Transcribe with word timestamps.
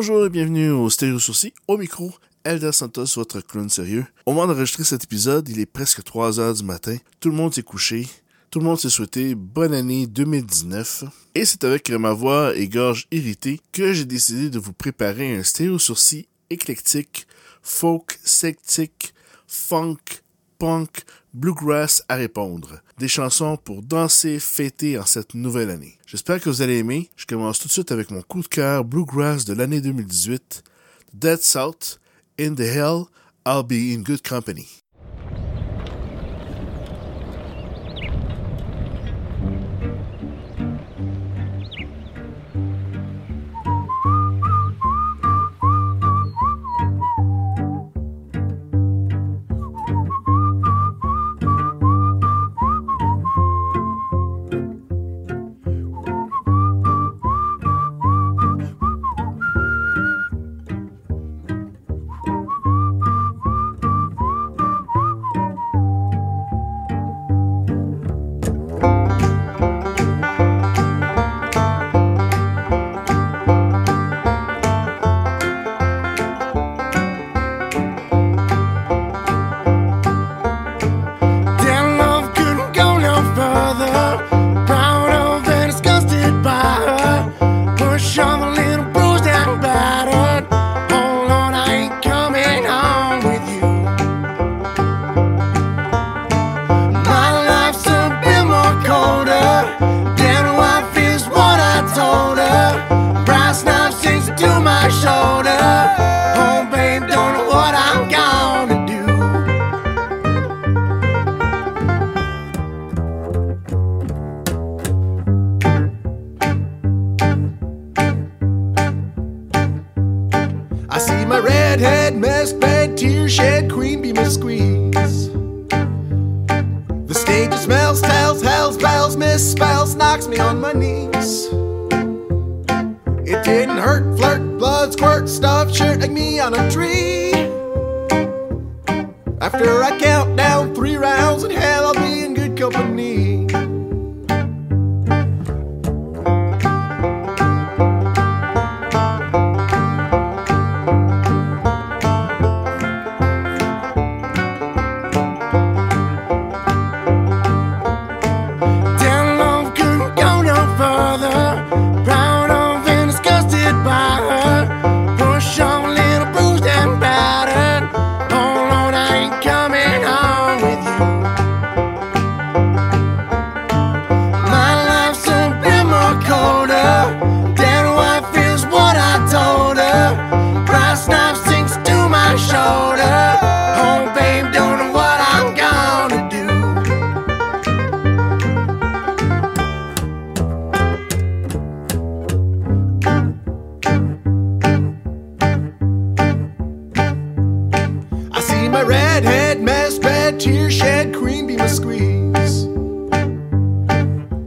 Bonjour 0.00 0.24
et 0.24 0.30
bienvenue 0.30 0.70
au 0.70 0.88
Stéréo 0.88 1.18
Sourcil. 1.18 1.52
Au 1.68 1.76
micro, 1.76 2.10
Elder 2.44 2.72
Santos, 2.72 3.04
votre 3.16 3.42
clown 3.42 3.68
sérieux. 3.68 4.06
Au 4.24 4.32
moment 4.32 4.46
d'enregistrer 4.46 4.82
cet 4.82 5.04
épisode, 5.04 5.46
il 5.50 5.60
est 5.60 5.66
presque 5.66 6.02
3 6.02 6.40
heures 6.40 6.54
du 6.54 6.64
matin. 6.64 6.96
Tout 7.20 7.28
le 7.28 7.36
monde 7.36 7.52
s'est 7.52 7.62
couché. 7.62 8.08
Tout 8.50 8.60
le 8.60 8.64
monde 8.64 8.78
s'est 8.78 8.88
souhaité 8.88 9.34
bonne 9.34 9.74
année 9.74 10.06
2019. 10.06 11.04
Et 11.34 11.44
c'est 11.44 11.64
avec 11.64 11.90
ma 11.90 12.14
voix 12.14 12.56
et 12.56 12.66
gorge 12.66 13.08
irritée 13.10 13.60
que 13.72 13.92
j'ai 13.92 14.06
décidé 14.06 14.48
de 14.48 14.58
vous 14.58 14.72
préparer 14.72 15.36
un 15.36 15.42
stéréo 15.42 15.78
sourcil 15.78 16.24
éclectique, 16.48 17.26
folk, 17.60 18.18
sectique, 18.24 19.12
funk, 19.46 19.98
punk, 20.58 21.04
bluegrass 21.34 22.02
à 22.08 22.14
répondre. 22.14 22.80
Des 22.96 23.08
chansons 23.08 23.58
pour 23.58 23.82
danser, 23.82 24.38
fêter 24.40 24.98
en 24.98 25.04
cette 25.04 25.34
nouvelle 25.34 25.68
année. 25.68 25.99
J'espère 26.10 26.40
que 26.40 26.50
vous 26.50 26.60
allez 26.60 26.78
aimer. 26.78 27.08
Je 27.14 27.24
commence 27.24 27.60
tout 27.60 27.68
de 27.68 27.72
suite 27.72 27.92
avec 27.92 28.10
mon 28.10 28.20
coup 28.22 28.42
de 28.42 28.48
cœur 28.48 28.84
bluegrass 28.84 29.44
de 29.44 29.52
l'année 29.52 29.80
2018. 29.80 30.64
Dead 31.14 31.40
South, 31.40 32.00
In 32.36 32.56
the 32.56 32.62
Hell, 32.62 33.04
I'll 33.46 33.62
Be 33.62 33.94
in 33.96 34.02
Good 34.02 34.26
Company. 34.28 34.66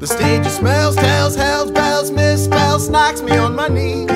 The 0.03 0.07
stage 0.07 0.45
smells, 0.47 0.97
tells, 0.97 1.33
hells, 1.33 1.71
bells, 1.71 2.11
misspells, 2.11 2.89
knocks 2.89 3.21
me 3.21 3.37
on 3.37 3.55
my 3.55 3.69
knees. 3.69 4.12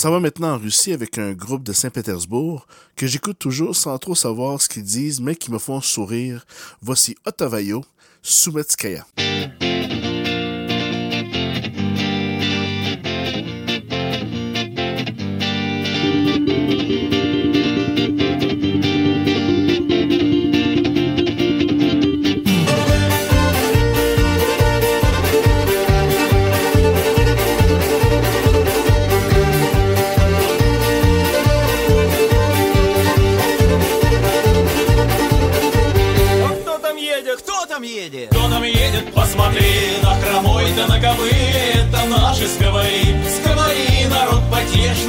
S'en 0.00 0.10
va 0.10 0.18
maintenant 0.18 0.54
en 0.54 0.58
Russie 0.58 0.94
avec 0.94 1.18
un 1.18 1.34
groupe 1.34 1.62
de 1.62 1.74
Saint-Pétersbourg 1.74 2.66
que 2.96 3.06
j'écoute 3.06 3.38
toujours 3.38 3.76
sans 3.76 3.98
trop 3.98 4.14
savoir 4.14 4.58
ce 4.58 4.66
qu'ils 4.66 4.82
disent, 4.82 5.20
mais 5.20 5.36
qui 5.36 5.52
me 5.52 5.58
font 5.58 5.82
sourire. 5.82 6.46
Voici 6.80 7.18
Otavayo, 7.26 7.84
Soumetskaya. 8.22 9.04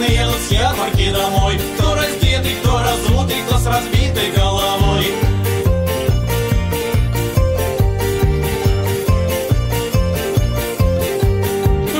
Женщины 0.02 0.18
едут 0.18 0.42
с 0.48 0.52
ярмарки 0.52 1.12
домой. 1.12 1.60
Кто 1.78 1.96
раздетый, 1.96 2.56
кто 2.62 2.80
разутый, 2.80 3.38
кто 3.48 3.58
с 3.58 3.66
разбитой 3.68 4.32
головой. 4.32 5.06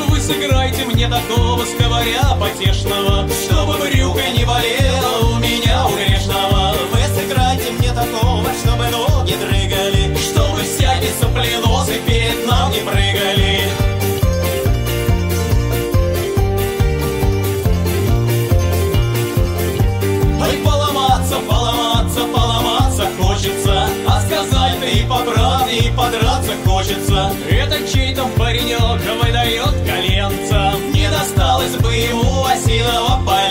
Вы 0.10 0.20
сыграйте 0.20 0.86
мне 0.86 1.08
такого 1.08 1.64
сковоря 1.64 2.36
потешного 2.40 3.28
Чтобы 3.30 3.78
брюка 3.80 4.30
не 4.30 4.46
болела 4.46 5.11
хочется. 26.82 27.32
Это 27.50 27.88
чей-то 27.88 28.26
паренек 28.38 29.02
выдает 29.24 29.74
коленца 29.86 30.74
Не 30.94 31.10
досталось 31.10 31.76
бы 31.78 31.94
ему 31.94 32.46
осиного 32.46 33.24
поля. 33.24 33.51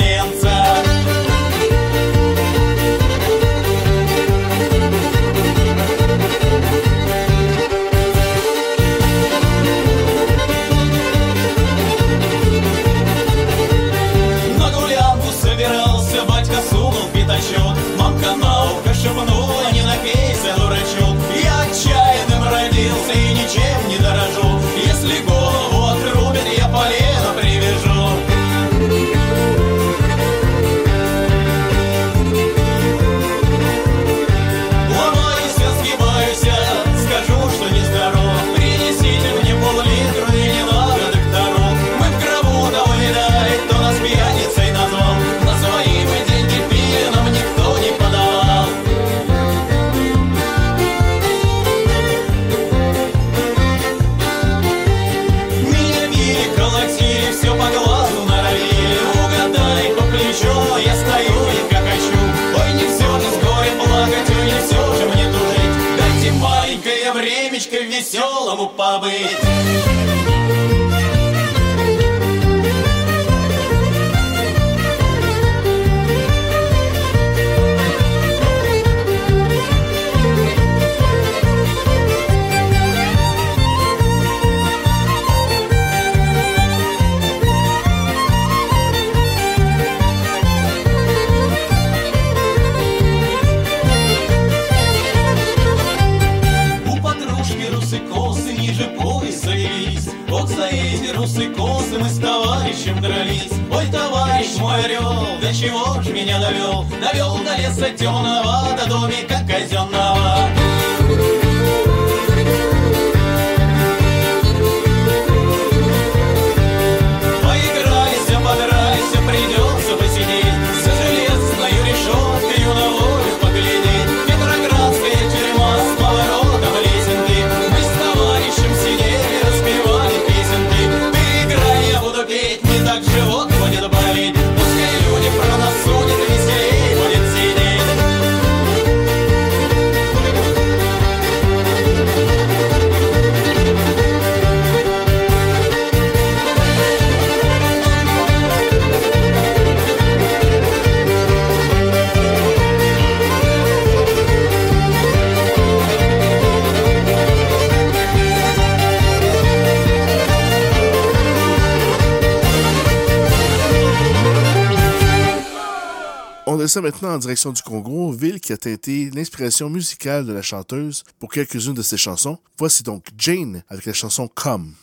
ça 166.70 166.80
maintenant 166.80 167.12
en 167.12 167.18
direction 167.18 167.50
du 167.50 167.62
Congo, 167.62 168.12
ville 168.12 168.40
qui 168.40 168.52
a 168.52 168.54
été 168.54 169.10
l'inspiration 169.10 169.68
musicale 169.68 170.24
de 170.24 170.32
la 170.32 170.40
chanteuse 170.40 171.02
pour 171.18 171.28
quelques-unes 171.28 171.74
de 171.74 171.82
ses 171.82 171.96
chansons. 171.96 172.38
Voici 172.58 172.84
donc 172.84 173.06
Jane 173.18 173.64
avec 173.68 173.86
la 173.86 173.92
chanson 173.92 174.28
Come. 174.28 174.74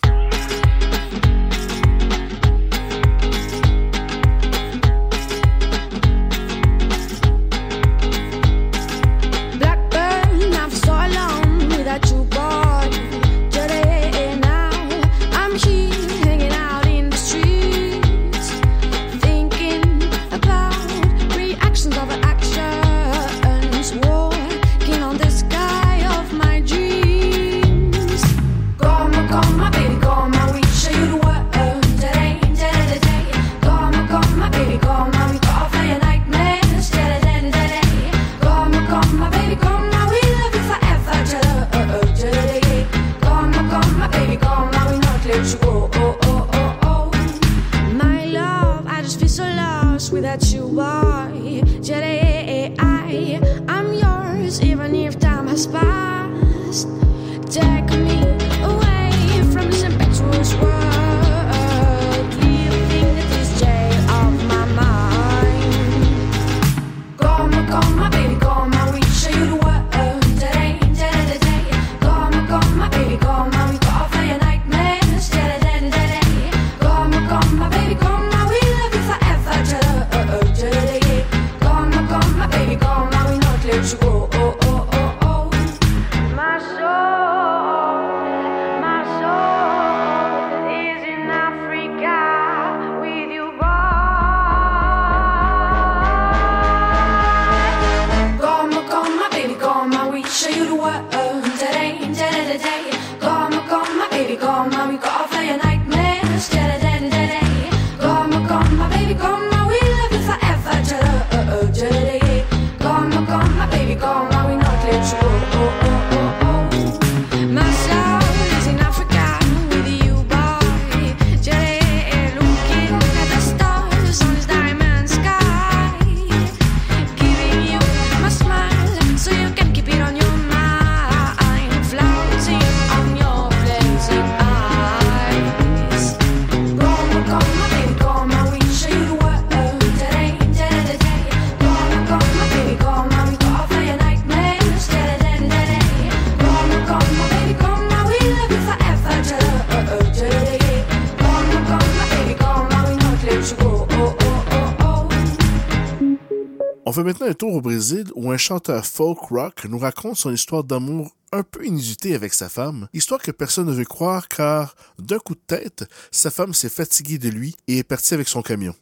Un 158.38 158.40
chanteur 158.40 158.86
folk 158.86 159.18
rock 159.32 159.66
nous 159.66 159.80
raconte 159.80 160.16
son 160.16 160.32
histoire 160.32 160.64
d'amour 160.64 161.10
un 161.32 161.42
peu 161.42 161.66
inusitée 161.66 162.14
avec 162.14 162.36
sa 162.36 162.50
femme, 162.50 162.88
histoire 162.94 163.20
que 163.20 163.32
personne 163.32 163.66
ne 163.66 163.74
veut 163.74 163.84
croire 163.84 164.28
car, 164.28 164.76
d'un 165.00 165.18
coup 165.18 165.34
de 165.34 165.42
tête, 165.48 165.86
sa 166.12 166.30
femme 166.30 166.54
s'est 166.54 166.70
fatiguée 166.70 167.18
de 167.18 167.30
lui 167.30 167.56
et 167.68 167.80
est 167.80 167.84
partie 167.84 168.14
avec 168.14 168.28
son 168.28 168.44
camion. 168.44 168.76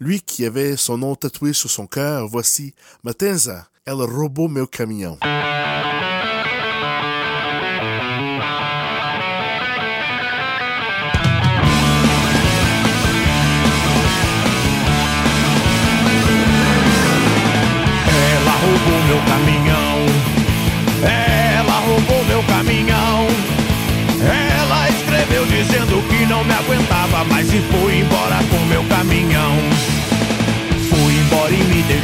Lui 0.00 0.20
qui 0.20 0.44
avait 0.44 0.76
son 0.76 0.98
nom 0.98 1.14
tatoué 1.14 1.54
sur 1.54 1.70
son 1.70 1.86
cœur, 1.86 2.28
voici 2.28 2.74
Matenza, 3.02 3.68
El 3.86 4.02
Robo 4.02 4.48
Meu 4.48 4.66
Caminhão. 4.66 5.16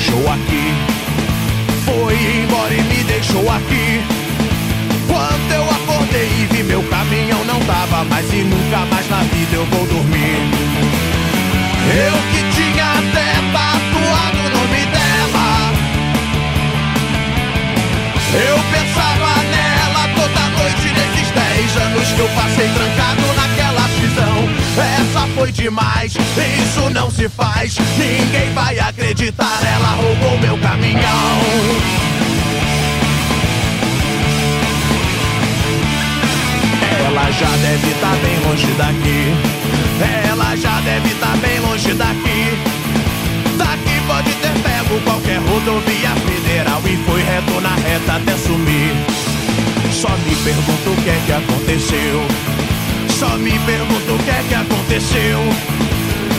Deixou 0.06 0.30
aqui. 0.30 0.74
Foi 1.84 2.14
embora 2.14 2.74
e 2.74 2.82
me 2.82 3.04
deixou 3.04 3.50
aqui. 3.50 4.04
Quando 5.06 5.52
eu 5.52 5.62
acordei 5.70 6.26
e 6.26 6.46
vi 6.50 6.62
meu 6.62 6.82
caminhão 6.84 7.44
não 7.44 7.60
tava 7.60 8.04
mais 8.04 8.32
e 8.32 8.42
nunca 8.42 8.78
mais 8.86 9.08
na 9.10 9.22
vida 9.22 9.56
eu 9.56 9.64
vou 9.66 9.86
dormir. 9.86 10.38
Eu 11.88 12.16
que 12.30 12.40
tinha 12.54 12.84
até 12.84 13.34
tatuado 13.52 14.38
o 14.38 14.50
nome 14.50 14.86
dela. 14.94 15.72
Eu 18.34 18.58
pensava 18.70 19.42
nela 19.54 20.08
toda 20.14 20.40
noite 20.58 20.86
nesses 20.92 21.30
10 21.30 21.76
anos 21.76 22.12
que 22.12 22.20
eu 22.20 22.28
passei 22.28 22.68
trancado. 22.68 23.26
Essa 23.30 23.45
foi 25.46 25.52
demais, 25.52 26.12
isso 26.12 26.90
não 26.90 27.08
se 27.08 27.28
faz. 27.28 27.76
Ninguém 27.96 28.52
vai 28.52 28.76
acreditar, 28.80 29.60
ela 29.64 29.90
roubou 29.90 30.38
meu 30.40 30.58
caminhão. 30.58 31.40
Ela 37.06 37.30
já 37.30 37.48
deve 37.48 37.90
estar 37.92 38.16
bem 38.16 38.38
longe 38.44 38.66
daqui. 38.76 40.28
Ela 40.28 40.56
já 40.56 40.80
deve 40.80 41.08
estar 41.10 41.36
bem 41.36 41.60
longe 41.60 41.94
daqui. 41.94 42.58
Daqui 43.56 44.00
pode 44.08 44.32
ter 44.32 44.52
pego 44.62 45.00
qualquer 45.04 45.38
rodovia 45.38 46.10
federal 46.26 46.82
e 46.84 46.96
foi 47.08 47.22
reto 47.22 47.60
na 47.60 47.74
reta 47.76 48.16
até 48.16 48.36
sumir. 48.36 48.96
Só 49.92 50.08
me 50.08 50.34
pergunto 50.42 50.90
o 50.90 51.02
que 51.02 51.08
é 51.08 51.22
que 51.24 51.32
aconteceu. 51.32 52.65
Só 53.18 53.38
me 53.38 53.58
pergunto 53.60 54.14
o 54.14 54.18
que 54.18 54.28
é 54.28 54.44
que 54.46 54.54
aconteceu. 54.54 55.40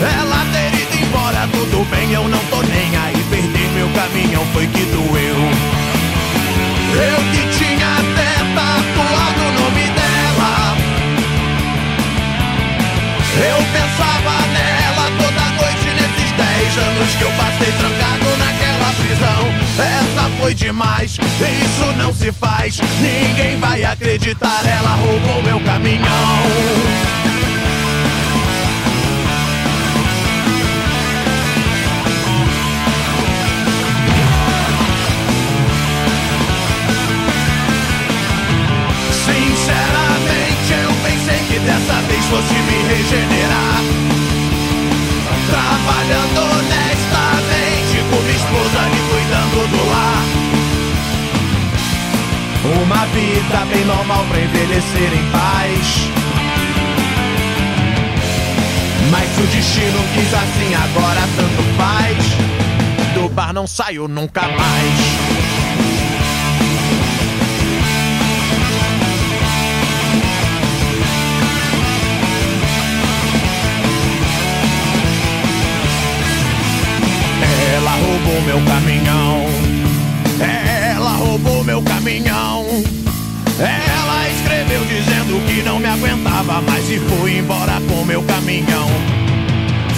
Ela 0.00 0.46
ter 0.52 0.78
ido 0.80 1.06
embora, 1.06 1.48
tudo 1.50 1.84
bem, 1.90 2.12
eu 2.12 2.28
não 2.28 2.38
tô 2.50 2.62
nem 2.62 2.96
aí. 2.96 3.16
Perder 3.28 3.68
meu 3.74 3.88
caminhão 3.88 4.46
foi 4.52 4.64
que 4.68 4.84
doeu. 4.84 5.38
Eu 6.94 7.18
que 7.32 7.58
tinha 7.58 7.88
até 7.98 8.30
tatuado 8.54 9.40
o 9.40 9.52
nome 9.60 9.88
dela. 9.88 10.76
Eu 13.42 13.58
pensava 13.72 14.46
nela 14.52 15.10
toda 15.18 15.44
noite 15.60 15.88
nesses 15.96 16.30
10 16.30 16.78
anos 16.78 17.14
que 17.16 17.22
eu 17.24 17.30
passei 17.32 17.72
trancado. 17.72 18.17
Essa 19.78 20.28
foi 20.40 20.54
demais, 20.54 21.12
isso 21.12 21.92
não 21.96 22.12
se 22.12 22.32
faz. 22.32 22.78
Ninguém 23.00 23.58
vai 23.58 23.84
acreditar, 23.84 24.66
ela 24.66 24.96
roubou 24.96 25.42
meu 25.42 25.60
caminhão. 25.60 26.97
Vida 53.18 53.64
bem 53.72 53.84
normal 53.84 54.24
pra 54.28 54.40
envelhecer 54.40 55.12
em 55.12 55.30
paz. 55.32 56.08
Mas 59.10 59.38
o 59.38 59.42
destino 59.48 59.98
quis 60.14 60.34
assim, 60.34 60.74
agora 60.74 61.20
tanto 61.36 61.62
faz. 61.76 62.24
Do 63.14 63.28
bar 63.30 63.52
não 63.52 63.66
saio 63.66 64.06
nunca 64.06 64.42
mais. 64.42 65.28
Ela 77.74 77.90
roubou 77.90 78.42
meu 78.42 78.60
caminhão. 78.64 79.46
Ela 80.40 81.10
roubou 81.16 81.64
meu 81.64 81.82
caminhão. 81.82 82.97
Ela 83.60 84.28
escreveu 84.28 84.84
dizendo 84.84 85.44
que 85.46 85.62
não 85.62 85.80
me 85.80 85.86
aguentava 85.86 86.60
mais 86.62 86.88
e 86.88 87.00
foi 87.00 87.38
embora 87.38 87.80
com 87.88 88.04
meu 88.04 88.22
caminhão. 88.22 88.88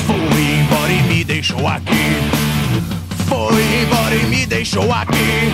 Foi 0.06 0.16
embora 0.16 0.90
e 0.90 1.02
me 1.02 1.24
deixou 1.24 1.68
aqui. 1.68 2.16
Foi 3.28 3.82
embora 3.82 4.14
e 4.14 4.24
me 4.24 4.46
deixou 4.46 4.90
aqui. 4.90 5.50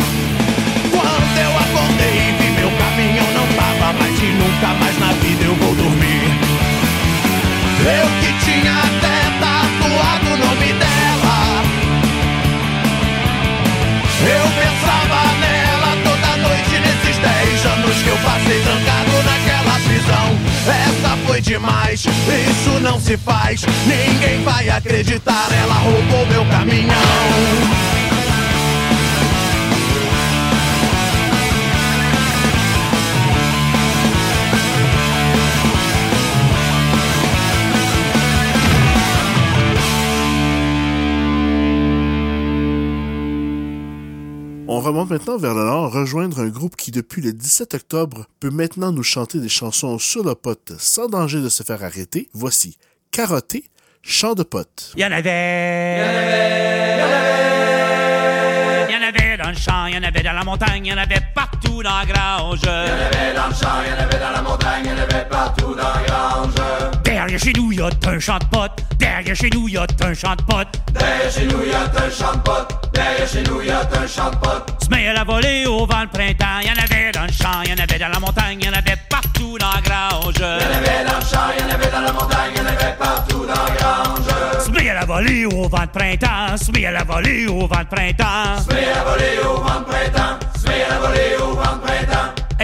Quando 0.90 1.38
eu 1.38 1.58
acordei 1.58 2.16
e 2.16 2.42
vi 2.42 2.50
meu 2.60 2.70
caminhão 2.78 3.26
não 3.34 3.46
tava 3.56 3.92
mais 3.98 4.22
e 4.22 4.26
nunca 4.26 4.68
mais 4.78 4.98
na 5.00 5.12
vida 5.14 5.44
eu 5.44 5.54
vou 5.56 5.74
dormir. 5.74 6.56
Eu 7.84 8.06
que 8.20 8.44
tinha 8.44 9.05
passei 18.56 18.62
trancado 18.62 19.10
naquela 19.22 19.78
prisão. 19.80 20.38
Essa 20.66 21.16
foi 21.26 21.40
demais, 21.40 22.00
isso 22.00 22.80
não 22.80 23.00
se 23.00 23.16
faz. 23.16 23.62
Ninguém 23.86 24.42
vai 24.42 24.68
acreditar, 24.68 25.48
ela 25.52 25.74
roubou 25.74 26.26
meu 26.26 26.44
caminhão. 26.46 27.95
Maintenant 45.08 45.38
vers 45.38 45.54
le 45.54 45.64
nord, 45.64 45.92
rejoindre 45.92 46.40
un 46.40 46.48
groupe 46.48 46.74
qui, 46.74 46.90
depuis 46.90 47.22
le 47.22 47.32
17 47.32 47.74
octobre, 47.74 48.26
peut 48.40 48.50
maintenant 48.50 48.90
nous 48.90 49.04
chanter 49.04 49.38
des 49.38 49.48
chansons 49.48 50.00
sur 50.00 50.24
le 50.24 50.34
pote 50.34 50.72
sans 50.78 51.06
danger 51.06 51.40
de 51.40 51.48
se 51.48 51.62
faire 51.62 51.84
arrêter. 51.84 52.28
Voici 52.32 52.76
Carotté, 53.12 53.70
chant 54.02 54.34
de 54.34 54.42
pote. 54.42 54.92
Y 54.96 55.04
avait 55.04 55.22
dans 59.46 59.52
le 59.52 59.58
champ, 59.58 59.86
il 59.86 59.94
y 59.94 59.98
en 59.98 60.02
avait 60.02 60.22
dans 60.22 60.32
la 60.32 60.42
montagne, 60.42 60.86
il 60.86 60.90
y 60.90 60.92
en 60.92 60.98
avait 60.98 61.22
partout 61.32 61.80
dans 61.80 61.98
la 61.98 62.04
grange. 62.04 62.58
Il 62.62 62.66
y 62.66 62.68
en 62.68 63.06
avait 63.06 63.34
dans 63.36 63.46
le 63.46 63.54
champ, 63.54 63.78
il 63.84 63.90
y 63.90 63.94
en 63.94 64.02
avait 64.02 64.18
dans 64.18 64.30
la 64.34 64.42
montagne, 64.42 64.82
il 64.84 64.90
y 64.90 64.92
en 64.92 64.98
avait 64.98 65.24
partout 65.26 65.74
dans 65.74 65.82
la 65.82 66.02
grange. 66.04 67.02
Derrière 67.04 67.38
chez 67.38 67.52
nous, 67.52 67.70
il 67.70 67.78
y 67.78 67.82
a 67.82 67.86
un 67.86 68.18
champ 68.18 68.38
de 68.38 68.44
pote. 68.46 68.72
Derrière 68.98 69.36
chez 69.36 69.50
nous, 69.50 69.68
il 69.68 69.74
y 69.74 69.78
a 69.78 69.82
un 69.82 70.14
champ 70.14 70.34
de 70.34 70.42
pote. 70.42 70.68
Derrière 70.92 71.30
chez 71.30 71.46
nous, 71.46 71.62
y 71.64 71.72
a 71.72 71.82
un 71.82 72.10
champ 72.10 72.32
de 72.34 72.40
pote. 72.40 72.90
Derrière 72.92 73.28
chez 73.28 73.42
nous, 73.44 73.62
y 73.62 73.70
a 73.70 73.78
un 73.78 74.06
champ 74.08 74.30
de 74.30 74.36
pote. 74.36 74.82
Se 74.82 74.90
met 74.90 75.08
à 75.08 75.12
la 75.12 75.22
volée 75.22 75.66
au 75.66 75.86
vent 75.86 76.02
le 76.02 76.08
printemps. 76.08 76.60
Il 76.62 76.68
y 76.68 76.70
en 76.70 76.82
avait 76.82 77.12
dans 77.12 77.22
le 77.22 77.32
champ, 77.32 77.62
il 77.64 77.70
y 77.70 77.72
en 77.72 77.78
avait 77.84 77.98
dans 78.00 78.08
la 78.08 78.18
montagne, 78.18 78.58
il 78.60 78.66
y 78.66 78.68
en 78.68 78.72
avait 78.72 78.98
partout 79.08 79.58
dans 79.58 79.70
la 79.74 79.80
grange. 79.80 80.34
Il 80.38 80.42
y 80.42 80.44
en 80.44 80.76
avait 80.76 81.04
dans 81.04 81.18
le 81.18 81.24
champ, 81.24 81.46
il 81.56 81.62
y 81.62 81.70
en 81.70 81.74
avait 81.74 81.90
dans 81.92 82.00
la 82.00 82.12
montagne, 82.12 82.52
il 82.52 82.58
y 82.58 82.64
en 82.64 82.66
avait 82.66 82.96
partout 82.98 83.46
dans 83.46 83.54
la 83.54 83.70
grange. 83.76 84.64
Se 84.64 84.70
met 84.72 84.90
à 84.90 84.94
la 84.94 85.04
volée 85.04 85.46
au 85.46 85.68
vent 85.68 85.82
de 85.82 85.98
printemps. 85.98 86.56
Se 86.56 86.72
met 86.72 86.86
à 86.86 86.90
la 86.90 87.04
volée 87.04 87.46
au 87.46 87.68
vent 87.68 87.82
de 87.82 87.94
printemps. 87.94 88.62
Se 88.68 88.74
met 88.74 88.88
à 88.88 88.96
la 88.96 89.04
voler 89.04 89.35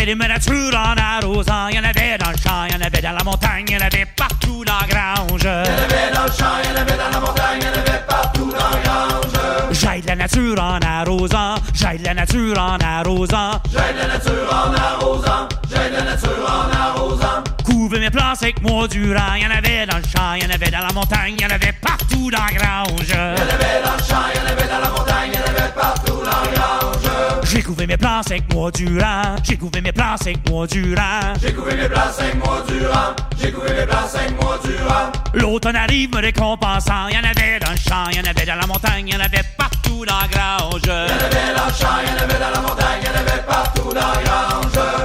Et 0.02 0.04
les 0.04 0.16
miniatures 0.16 0.74
en 0.74 0.96
arrosant, 1.00 1.68
il 1.68 1.76
y 1.76 1.78
en 1.78 1.84
avait 1.84 2.18
dans 2.18 2.30
le 2.30 2.36
champ, 2.36 2.64
il 2.68 2.72
y 2.72 2.76
en 2.76 2.84
avait 2.84 3.00
dans 3.00 3.12
la 3.12 3.22
montagne, 3.22 3.64
il 3.68 3.74
y 3.74 3.76
en 3.76 3.86
avait 3.86 4.04
partout 4.16 4.64
dans 4.64 4.72
la 4.80 4.86
grange. 4.88 5.42
Il 5.42 5.46
y 5.46 5.48
en 5.48 5.84
avait 5.84 6.12
dans 6.12 6.24
le 6.24 6.32
champ, 6.32 6.58
il 6.60 6.70
y 6.70 6.72
en 6.72 6.80
avait 6.80 6.96
dans 6.96 7.10
la 7.12 7.20
montagne, 7.20 7.60
il 7.60 7.64
y 7.64 7.68
en 7.68 7.72
avait 7.72 8.02
partout 8.08 8.50
dans 8.50 8.70
la 8.70 8.82
grange. 8.82 9.32
J'aide 9.70 10.06
la 10.06 10.16
nature 10.16 10.60
en 10.60 10.80
arrosant. 10.80 11.54
J'aide 11.72 12.02
la 12.04 12.14
nature 12.14 12.58
en 12.58 12.78
arrosant. 12.78 13.62
J'aide 13.70 13.96
la 13.96 14.08
nature 14.08 14.50
en 14.50 14.74
arrosant. 14.74 15.48
J'aide 15.70 15.92
la 15.92 16.02
nature 16.02 16.48
en 16.48 16.76
arrosant. 16.76 17.44
Couvez 17.82 17.98
mes 17.98 18.10
plantes 18.10 18.40
avec 18.40 18.62
moi 18.62 18.86
durant. 18.86 19.34
Y'en 19.34 19.50
avait 19.50 19.86
dans 19.86 19.96
le 19.96 20.04
champ, 20.04 20.34
y'en 20.34 20.48
avait 20.54 20.70
dans 20.70 20.86
la 20.86 20.92
montagne, 20.92 21.34
y'en 21.40 21.48
avait 21.48 21.72
partout 21.72 22.30
dans 22.30 22.38
la 22.38 22.52
grange. 22.52 23.08
Y'en 23.08 23.42
avait 23.42 23.82
dans 23.82 23.96
le 23.96 24.02
champ, 24.04 24.22
y'en 24.32 24.52
avait 24.52 24.68
dans 24.68 24.78
la 24.78 24.88
montagne, 24.88 25.32
y'en 25.34 25.50
avait 25.50 25.72
partout 25.74 26.22
dans 26.22 26.30
la 26.30 26.52
grange. 26.54 27.42
J'ai 27.42 27.60
couvé 27.60 27.88
mes 27.88 27.96
plantes 27.96 28.30
avec 28.30 28.54
moi 28.54 28.70
durant. 28.70 29.34
J'ai 29.42 29.56
couvé 29.56 29.80
mes 29.80 29.90
plantes 29.90 30.22
avec 30.22 30.48
moi 30.48 30.64
durant. 30.68 31.34
J'ai 31.42 31.52
couvert 31.52 31.76
mes 31.76 31.88
plans 31.88 32.12
cinq 32.16 32.34
mois 32.36 32.62
durant. 32.68 33.16
J'ai 33.42 33.50
couvert 33.50 33.76
mes 33.76 33.86
plans 33.86 34.08
cinq 34.08 34.40
mois 34.40 34.60
durant. 34.64 35.12
L'automne 35.34 35.76
arrive 35.76 36.14
me 36.14 36.20
récompensant. 36.20 37.08
Y'en 37.08 37.18
avait 37.18 37.58
dans 37.58 37.72
le 37.72 37.76
champ, 37.78 38.08
y'en 38.14 38.30
avait 38.30 38.46
dans 38.46 38.60
la 38.60 38.66
montagne, 38.68 39.08
y'en 39.08 39.18
avait 39.18 39.42
partout 39.58 40.04
dans 40.06 40.20
la 40.20 40.28
grange. 40.28 40.82
Y'en 40.86 40.92
avait 40.92 41.54
dans 41.56 41.66
le 41.66 41.72
champ, 41.72 41.98
y'en 42.06 42.22
avait 42.22 42.38
dans 42.38 42.50
la 42.54 42.60
montagne, 42.60 43.02
y'en 43.02 43.20
avait 43.20 43.42
partout 43.42 43.92
dans 43.92 44.00
la 44.00 44.22
grange. 44.22 44.52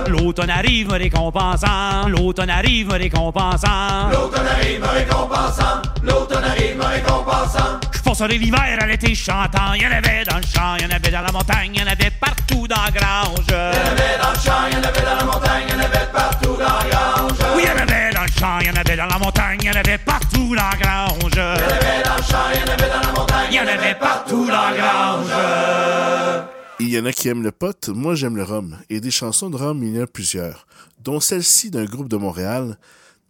L'automne 0.08 0.50
arrive 0.50 0.88
me 0.88 0.94
récompensant. 0.98 2.08
L'automne 2.08 2.50
arrive 2.50 2.67
me 2.68 2.94
récompensant. 2.98 4.10
L'automne 4.12 4.48
arrive 4.48 4.82
me 4.82 4.88
récompensant. 4.88 5.82
L'automne 6.04 6.44
arrive 6.44 6.78
me 6.78 6.84
récompensant. 6.86 7.80
Je 7.94 8.00
passerai 8.02 8.38
l'hiver 8.38 8.78
à 8.80 8.86
l'été 8.86 9.16
chantant. 9.16 9.74
Y'en 9.74 9.92
avait 9.92 10.26
dans 10.26 10.38
le 10.38 10.44
champ, 10.44 10.76
y'en 10.78 10.94
avait 10.94 11.12
dans 11.12 11.22
la 11.22 11.32
montagne, 11.32 11.76
y'en 11.76 11.88
avait 11.88 12.12
partout 12.20 12.68
dans 12.68 12.76
la 12.76 12.92
grange. 12.92 13.48
Y'en 13.50 13.92
avait 13.92 14.18
dans 14.22 14.32
le 14.32 14.40
champ, 14.44 14.68
y'en 14.72 14.84
avait 14.84 15.02
dans 15.02 15.16
la 15.16 15.24
montagne, 15.24 15.68
y'en 15.70 15.80
avait 15.80 16.08
partout 16.12 16.58
dans 16.58 16.66
la 16.66 16.90
grange. 16.90 17.56
Oui, 17.56 17.64
y'en 17.64 17.82
avait 17.82 18.14
dans 18.14 18.22
le 18.22 18.40
champ, 18.40 18.60
y'en 18.60 18.76
avait 18.76 18.98
dans 18.98 19.06
la 19.06 19.18
montagne, 19.18 19.60
y'en 19.64 19.72
avait 19.74 19.98
partout 19.98 20.56
dans 20.56 20.70
la 20.70 20.78
grange. 20.78 21.36
Y'en 21.36 21.42
avait 21.44 22.04
dans 22.04 22.16
le 22.18 22.24
champ, 22.24 22.48
y'en 22.54 22.74
avait 22.74 22.90
dans 22.90 23.08
la 23.08 23.20
montagne, 23.20 23.54
Y'en 23.54 23.62
avait 23.62 23.96
partout 23.96 24.46
dans 24.46 24.70
la 24.70 24.78
grange. 24.78 26.57
Il 26.80 26.90
y 26.90 27.00
en 27.00 27.06
a 27.06 27.12
qui 27.12 27.28
aiment 27.28 27.42
le 27.42 27.52
pot, 27.52 27.90
moi 27.90 28.14
j'aime 28.14 28.36
le 28.36 28.44
rhum. 28.44 28.78
Et 28.92 29.02
des 29.02 29.10
chansons 29.10 29.50
de 29.50 29.56
rhum, 29.56 29.82
il 29.82 29.96
y 29.96 30.00
en 30.00 30.04
a 30.04 30.08
plusieurs. 30.08 30.68
Dont 31.04 31.20
celle-ci 31.20 31.72
d'un 31.72 31.86
groupe 31.86 32.08
de 32.08 32.18
Montréal, 32.18 32.78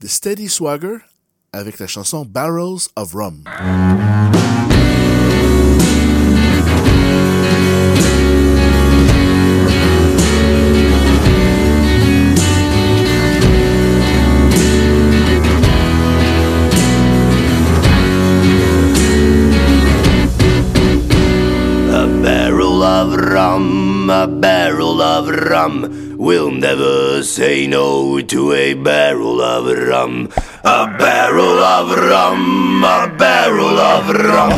The 0.02 0.08
Steady 0.08 0.50
Swagger, 0.50 0.98
avec 1.54 1.80
la 1.80 1.88
chanson 1.88 2.26
Barrels 2.26 2.90
of 2.98 3.14
Rum. 3.14 3.44
Rum. 25.68 26.18
We'll 26.18 26.52
never 26.52 27.24
say 27.24 27.68
no 27.68 28.22
to 28.22 28.54
a 28.54 28.74
barrel 28.74 29.42
of 29.42 29.66
rum. 29.88 30.30
A 30.64 30.88
barrel 30.98 31.60
of 31.60 31.90
rum, 31.98 32.84
a 32.84 33.14
barrel 33.18 33.80
of 33.80 34.10
rum. 34.10 34.50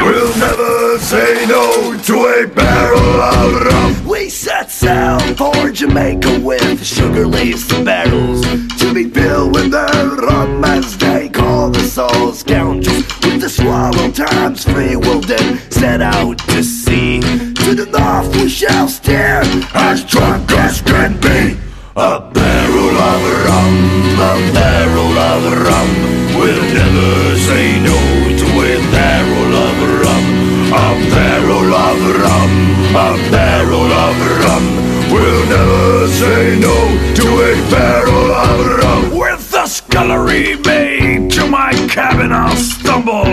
We'll 0.00 0.36
never 0.38 0.98
say 0.98 1.46
no 1.46 1.98
to 2.02 2.14
a 2.14 2.46
barrel 2.46 3.20
of 3.20 3.62
rum. 3.62 4.06
We 4.06 4.28
set 4.28 4.70
sail 4.70 5.18
for 5.34 5.70
Jamaica 5.70 6.40
with 6.40 6.84
sugar 6.84 7.26
leaf 7.26 7.68
barrels 7.84 8.42
to 8.78 8.92
be 8.94 9.08
filled 9.08 9.54
with 9.54 9.70
their 9.70 10.06
rum 10.06 10.64
as 10.64 10.96
they 10.98 11.28
call 11.28 11.70
the 11.70 11.82
soul 11.82 12.32
scoundrels. 12.32 13.04
With 13.22 13.40
the 13.40 13.48
swallow 13.48 14.10
times 14.10 14.64
free 14.64 14.96
we'll 14.96 15.20
then 15.20 15.58
set 15.70 16.00
out 16.00 16.38
to 16.50 16.62
sea. 16.62 17.20
To 17.64 17.74
the 17.74 17.86
north 17.86 18.34
we 18.36 18.48
shall 18.48 18.88
steer 18.88 19.42
as 19.74 20.04
drunk 20.04 20.50
as 20.52 20.80
can 20.80 21.20
be. 21.20 21.58
A 21.96 22.20
barrel 22.20 22.96
of 23.10 23.22
rum, 23.44 23.74
a 24.16 24.32
barrel 24.54 25.18
of 25.18 25.42
rum. 25.66 25.90
We'll 26.38 26.64
never 26.72 27.36
say 27.36 27.78
no 27.80 27.98
to 28.40 28.46
a 28.70 28.74
barrel 28.90 29.54
of 29.66 29.76
rum. 30.02 30.24
A 30.72 30.88
barrel 31.12 31.74
of 31.74 31.98
rum, 32.22 32.52
a 32.96 33.30
barrel 33.30 33.92
of 34.04 34.16
rum. 34.44 34.64
We'll 35.12 35.46
never 35.48 36.08
say 36.08 36.58
no 36.60 36.76
to 37.16 37.26
a 37.50 37.70
barrel 37.70 38.32
of 38.32 38.78
rum. 38.78 39.18
With 39.18 39.50
the 39.50 39.66
scullery 39.66 40.56
maid 40.56 41.30
to 41.32 41.46
my 41.46 41.72
cabin 41.88 42.32
I'll 42.32 42.56
stumble 42.56 43.24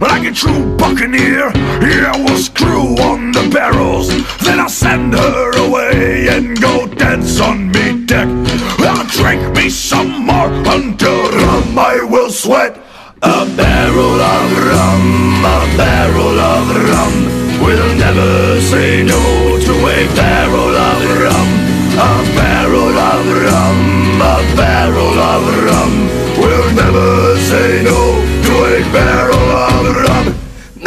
like 0.00 0.26
a 0.26 0.32
true 0.32 0.76
buccaneer. 0.76 1.50
Yeah, 1.80 2.16
we'll 2.16 2.38
screw 2.38 2.96
on 3.08 3.19
barrels, 3.50 4.08
then 4.38 4.60
I'll 4.60 4.68
send 4.68 5.14
her 5.14 5.66
away 5.66 6.28
and 6.28 6.60
go 6.60 6.86
dance 6.86 7.40
on 7.40 7.70
me 7.72 8.06
deck. 8.06 8.28
I'll 8.78 9.06
drink 9.06 9.56
me 9.56 9.68
some 9.70 10.26
more 10.26 10.50
until 10.74 11.18
rum 11.30 11.78
I 11.78 12.06
will 12.08 12.30
sweat. 12.30 12.76
A 13.22 13.44
barrel 13.56 14.20
of 14.34 14.48
rum, 14.68 15.44
a 15.44 15.60
barrel 15.76 16.38
of 16.38 16.66
rum. 16.90 17.14
We'll 17.62 17.94
never 17.96 18.60
say 18.60 19.02
no 19.02 19.20
to 19.66 19.74
a 19.96 20.00
barrel 20.16 20.74
of 20.88 21.00
rum. 21.22 21.48
A 22.00 22.12
barrel 22.38 22.96
of 23.12 23.26
rum, 23.44 23.80
a 24.22 24.36
barrel 24.56 25.18
of 25.32 25.42
rum. 25.66 25.92
We'll 26.40 26.70
never 26.74 27.19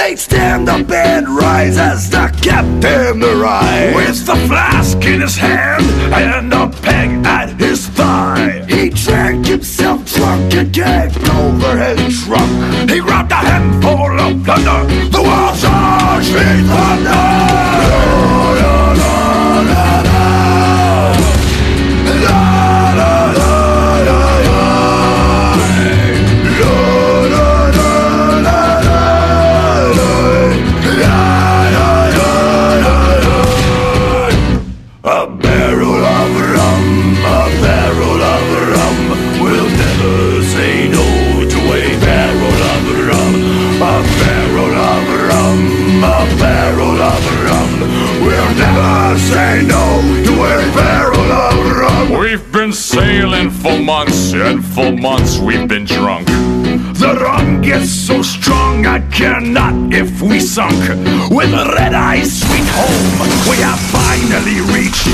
Mate, 0.03 0.19
stand 0.19 0.67
up 0.67 0.91
and 0.91 1.29
rise 1.29 1.77
as 1.77 2.09
the 2.09 2.27
captain 2.41 3.23
arrives. 3.23 3.95
With 3.95 4.25
the 4.25 4.35
flask 4.49 4.97
in 4.97 5.21
his 5.21 5.37
hand 5.37 5.85
and 6.13 6.53
a 6.53 6.67
peg 6.81 7.25
at 7.25 7.57
his 7.57 7.87
thigh. 7.87 8.65
He 8.67 8.89
drank 8.89 9.45
himself 9.45 10.05
drunk 10.13 10.53
and 10.55 10.73
gagged 10.73 11.29
over 11.29 11.77
his 11.77 12.21
trunk. 12.25 12.89
He 12.89 12.99
grabbed 12.99 13.31
a 13.31 13.35
handful 13.35 14.19
of 14.19 14.43
plunder. 14.43 14.81
The 15.09 15.21
world 15.21 15.57
charged 15.61 16.33
me 16.33 16.67
thunder. 16.67 18.42
Never 49.13 49.25
say 49.25 49.63
no 49.67 50.23
to 50.25 50.33
a 50.33 50.75
barrel 50.75 51.31
of 51.31 51.77
rum. 51.77 52.19
We've 52.19 52.51
been 52.51 52.73
sailing 52.73 53.49
for 53.49 53.79
months, 53.79 54.33
and 54.33 54.63
for 54.65 54.91
months 54.91 55.37
we've 55.37 55.67
been 55.67 55.85
drunk. 55.85 56.27
The 56.27 57.17
rum 57.21 57.61
gets 57.61 57.91
so 57.91 58.21
strong 58.21 58.85
I 58.85 58.99
care 59.09 59.41
not 59.41 59.93
if 59.93 60.21
we 60.21 60.39
sunk. 60.39 60.79
With 61.29 61.51
red 61.51 61.93
eyes, 61.93 62.39
sweet 62.41 62.67
home, 62.73 63.49
we 63.49 63.57
have 63.57 63.79
finally 63.91 64.61
reached 64.73 65.07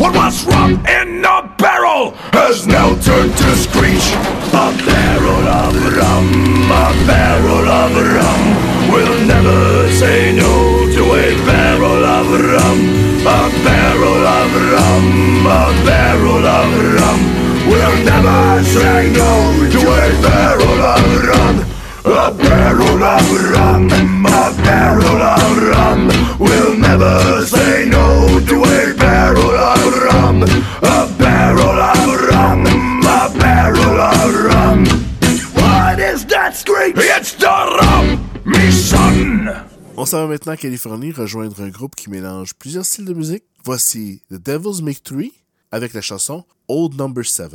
what 0.00 0.14
was 0.14 0.44
rum 0.46 0.84
in 0.86 1.24
a 1.24 1.54
barrel 1.58 2.12
has 2.32 2.66
now 2.66 2.94
turned 3.00 3.36
to 3.36 3.56
rum. 16.98 17.20
We'll 17.68 17.98
never 18.04 18.64
say 18.64 19.10
no 19.12 19.30
to 19.70 19.80
a 19.88 20.08
rum. 25.72 26.08
We'll 26.38 26.76
never 26.78 27.46
say 27.46 27.86
no 27.86 28.40
to 28.48 28.56
a 28.62 28.94
barrel 28.96 29.50
of 29.60 29.94
rum. 30.04 30.40
What 35.54 35.98
is 35.98 36.24
that 36.26 36.56
screech? 36.56 36.96
It's 36.96 37.32
the 37.34 37.46
rum. 37.46 38.24
On 39.96 40.04
s'en 40.06 40.18
va 40.20 40.26
maintenant 40.28 40.52
en 40.52 40.56
Californie 40.56 41.10
rejoindre 41.10 41.60
un 41.60 41.70
groupe 41.70 41.96
qui 41.96 42.08
mélange 42.08 42.54
plusieurs 42.54 42.84
styles 42.84 43.04
de 43.04 43.14
musique. 43.14 43.42
Voici 43.64 44.22
The 44.30 44.34
Devil's 44.34 44.80
Make 44.80 45.02
Three 45.02 45.32
avec 45.70 45.94
la 45.94 46.00
chanson 46.00 46.44
Old 46.68 46.94
Number 46.96 47.24
7. 47.24 47.52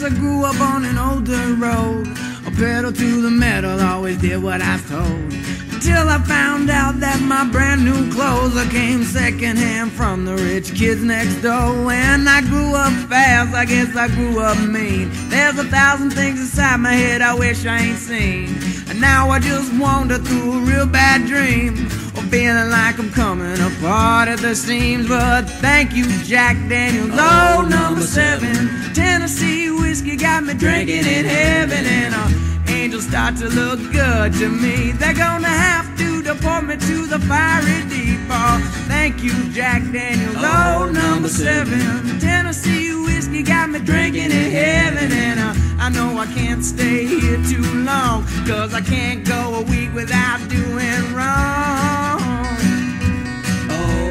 I 0.00 0.08
grew 0.08 0.44
up 0.44 0.58
on 0.58 0.86
an 0.86 0.96
older 0.96 1.54
road. 1.54 2.06
A 2.46 2.50
pedal 2.52 2.92
to 2.92 3.22
the 3.22 3.30
metal, 3.30 3.78
always 3.78 4.16
did 4.16 4.42
what 4.42 4.62
I 4.62 4.76
was 4.76 4.88
told. 4.88 5.51
Until 5.84 6.08
I 6.10 6.18
found 6.18 6.70
out 6.70 7.00
that 7.00 7.20
my 7.22 7.44
brand 7.50 7.84
new 7.84 8.08
clothes 8.12 8.56
I 8.56 8.70
came 8.70 9.02
secondhand 9.02 9.90
from 9.90 10.24
the 10.24 10.36
rich 10.36 10.76
kids 10.76 11.02
next 11.02 11.42
door. 11.42 11.90
And 11.90 12.28
I 12.28 12.40
grew 12.42 12.76
up 12.76 12.92
fast, 13.10 13.52
I 13.52 13.64
guess 13.64 13.96
I 13.96 14.06
grew 14.06 14.38
up 14.38 14.56
mean. 14.58 15.10
There's 15.28 15.58
a 15.58 15.64
thousand 15.64 16.12
things 16.12 16.38
inside 16.38 16.76
my 16.76 16.92
head 16.92 17.20
I 17.20 17.34
wish 17.34 17.66
I 17.66 17.78
ain't 17.78 17.98
seen. 17.98 18.46
And 18.90 19.00
now 19.00 19.30
I 19.30 19.40
just 19.40 19.76
wander 19.76 20.18
through 20.18 20.52
a 20.52 20.60
real 20.60 20.86
bad 20.86 21.26
dream. 21.26 21.74
Or 22.16 22.22
feeling 22.30 22.70
like 22.70 23.00
I'm 23.00 23.10
coming 23.10 23.60
apart 23.60 24.28
at 24.28 24.38
the 24.38 24.54
seams. 24.54 25.08
But 25.08 25.50
thank 25.50 25.96
you, 25.96 26.06
Jack 26.22 26.56
Daniels. 26.68 27.10
Oh, 27.14 27.66
number 27.68 28.02
seven. 28.02 28.54
Tennessee 28.94 29.72
whiskey 29.72 30.16
got 30.16 30.44
me 30.44 30.54
drinking 30.54 31.06
in 31.06 31.24
heaven. 31.24 31.84
And 31.84 32.14
uh, 32.14 32.51
angels 32.82 33.06
start 33.06 33.36
to 33.36 33.48
look 33.48 33.78
good 33.92 34.32
to 34.32 34.48
me. 34.48 34.90
They're 34.92 35.14
gonna 35.14 35.46
have 35.46 35.86
to 35.98 36.20
deport 36.20 36.64
me 36.64 36.76
to 36.76 37.06
the 37.06 37.20
fiery 37.30 37.80
deep. 37.88 38.18
Oh, 38.28 38.58
thank 38.88 39.22
you, 39.22 39.34
Jack 39.52 39.82
Daniels. 39.92 40.34
Oh, 40.38 40.90
number 40.92 41.28
seven. 41.28 42.18
Tennessee 42.18 42.92
whiskey 42.92 43.44
got 43.44 43.70
me 43.70 43.78
drinking 43.78 44.32
in 44.32 44.50
heaven. 44.50 45.12
And 45.12 45.38
uh, 45.38 45.54
I 45.78 45.90
know 45.90 46.18
I 46.18 46.26
can't 46.26 46.64
stay 46.64 47.06
here 47.06 47.40
too 47.44 47.68
long. 47.84 48.24
Cause 48.48 48.74
I 48.74 48.80
can't 48.80 49.24
go 49.24 49.54
a 49.60 49.62
week 49.62 49.94
without 49.94 50.40
doing 50.48 51.04
wrong. 51.14 52.18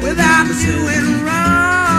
Without 0.02 0.46
doing 0.64 1.24
wrong. 1.26 1.91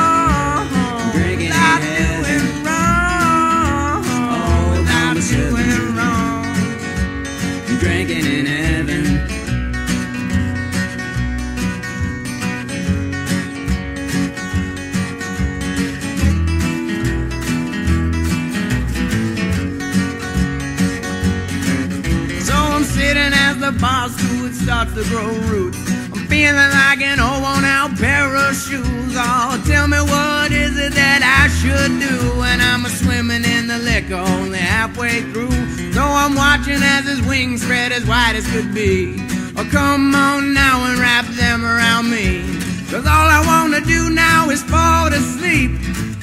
The 23.64 23.72
bar 23.80 24.10
stool 24.10 24.52
starts 24.52 24.94
to 24.94 25.04
grow 25.08 25.32
roots. 25.48 25.80
I'm 26.12 26.28
feeling 26.28 26.72
like 26.84 27.00
an 27.00 27.18
old 27.22 27.42
worn 27.42 27.64
out 27.64 27.96
pair 27.96 28.28
of 28.36 28.54
shoes. 28.56 29.16
Oh, 29.16 29.56
tell 29.66 29.88
me 29.88 30.00
what 30.04 30.52
is 30.52 30.76
it 30.78 30.92
that 30.92 31.24
I 31.24 31.48
should 31.64 31.96
do 32.04 32.40
when 32.40 32.60
I'm 32.60 32.84
a 32.84 32.90
swimming 32.90 33.46
in 33.46 33.68
the 33.68 33.80
liquor 33.80 34.20
only 34.20 34.60
halfway 34.60 35.22
through. 35.32 35.56
So 35.94 36.04
I'm 36.04 36.36
watching 36.36 36.84
as 36.84 37.08
his 37.08 37.22
wings 37.26 37.64
spread 37.64 37.94
as 37.94 38.06
wide 38.06 38.36
as 38.36 38.46
could 38.52 38.74
be. 38.74 39.16
Oh, 39.56 39.68
come 39.72 40.14
on 40.14 40.54
now 40.54 40.84
and 40.84 41.00
wrap 41.00 41.26
them 41.40 41.64
around 41.64 42.12
me. 42.12 42.44
Cause 42.92 43.08
all 43.08 43.30
I 43.32 43.42
wanna 43.48 43.80
do 43.80 44.10
now 44.10 44.50
is 44.50 44.62
fall 44.64 45.10
to 45.10 45.22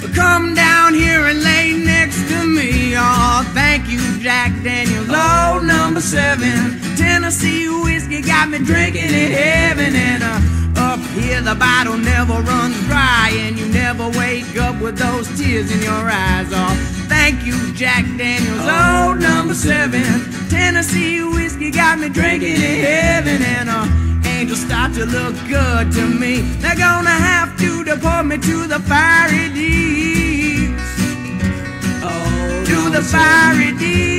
sleep. 0.01 0.15
Come 0.15 0.55
down 0.55 0.95
here 0.95 1.27
and 1.27 1.43
lay 1.43 1.73
next 1.73 2.29
to 2.29 2.47
me. 2.47 2.95
Oh, 2.97 3.49
thank 3.55 3.89
you, 3.89 4.01
Jack 4.21 4.53
Daniels. 4.63 5.09
Oh, 5.11 5.61
number 5.63 6.01
seven. 6.01 6.79
Tennessee 6.97 7.69
whiskey 7.69 8.23
got 8.23 8.49
me 8.49 8.59
drinking 8.59 9.05
in 9.05 9.33
heaven. 9.33 9.95
And 9.95 10.23
uh, 10.23 10.81
up 10.81 11.01
here, 11.11 11.41
the 11.43 11.55
bottle 11.55 11.97
never 11.97 12.35
runs 12.35 12.79
dry. 12.87 13.31
And 13.33 13.59
you 13.59 13.67
never 13.67 14.09
wake 14.19 14.57
up 14.57 14.81
with 14.81 14.99
those 14.99 15.29
tears 15.39 15.71
in 15.71 15.83
your 15.83 16.11
eyes. 16.11 16.49
Oh, 16.51 16.75
thank 17.09 17.45
you, 17.45 17.73
Jack 17.75 18.05
Daniels. 18.17 18.61
Oh, 18.63 19.17
number 19.19 19.55
seven. 19.55 20.05
Tennessee 20.49 21.23
whiskey 21.23 21.71
got 21.71 21.99
me 21.99 22.09
drinking 22.09 22.57
in 22.57 22.85
heaven. 22.85 23.43
And 23.43 23.69
uh, 23.71 23.87
angels 24.27 24.61
start 24.61 24.95
to 24.95 25.05
look 25.07 25.35
good 25.49 25.93
to 25.93 26.07
me. 26.07 26.41
They're 26.63 26.75
gonna 26.77 27.11
have 27.11 27.57
to 27.59 27.85
deport 27.85 28.27
me 28.27 28.37
to 28.39 28.67
the 28.67 28.81
fiery 28.81 29.30
the 33.01 33.07
fiery 33.07 33.73
deeps. 33.79 34.10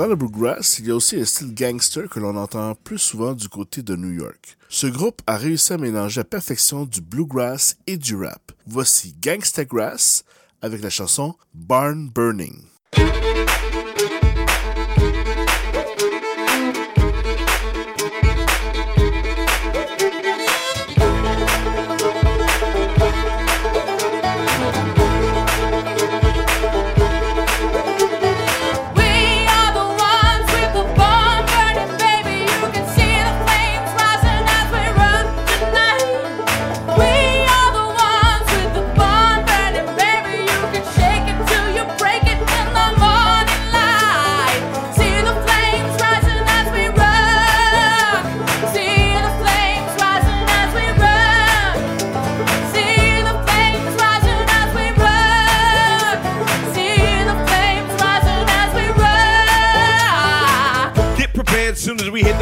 Dans 0.00 0.06
le 0.06 0.16
bluegrass, 0.16 0.78
il 0.78 0.86
y 0.86 0.90
a 0.90 0.94
aussi 0.94 1.20
un 1.20 1.26
style 1.26 1.54
gangster 1.54 2.08
que 2.08 2.18
l'on 2.20 2.34
entend 2.34 2.74
plus 2.74 2.96
souvent 2.96 3.34
du 3.34 3.50
côté 3.50 3.82
de 3.82 3.96
New 3.96 4.10
York. 4.10 4.56
Ce 4.70 4.86
groupe 4.86 5.20
a 5.26 5.36
réussi 5.36 5.74
à 5.74 5.76
mélanger 5.76 6.22
à 6.22 6.24
perfection 6.24 6.86
du 6.86 7.02
bluegrass 7.02 7.76
et 7.86 7.98
du 7.98 8.16
rap. 8.16 8.40
Voici 8.66 9.14
Gangsta 9.22 9.66
Grass 9.66 10.24
avec 10.62 10.82
la 10.82 10.88
chanson 10.88 11.34
Barn 11.52 12.08
Burning. 12.08 12.62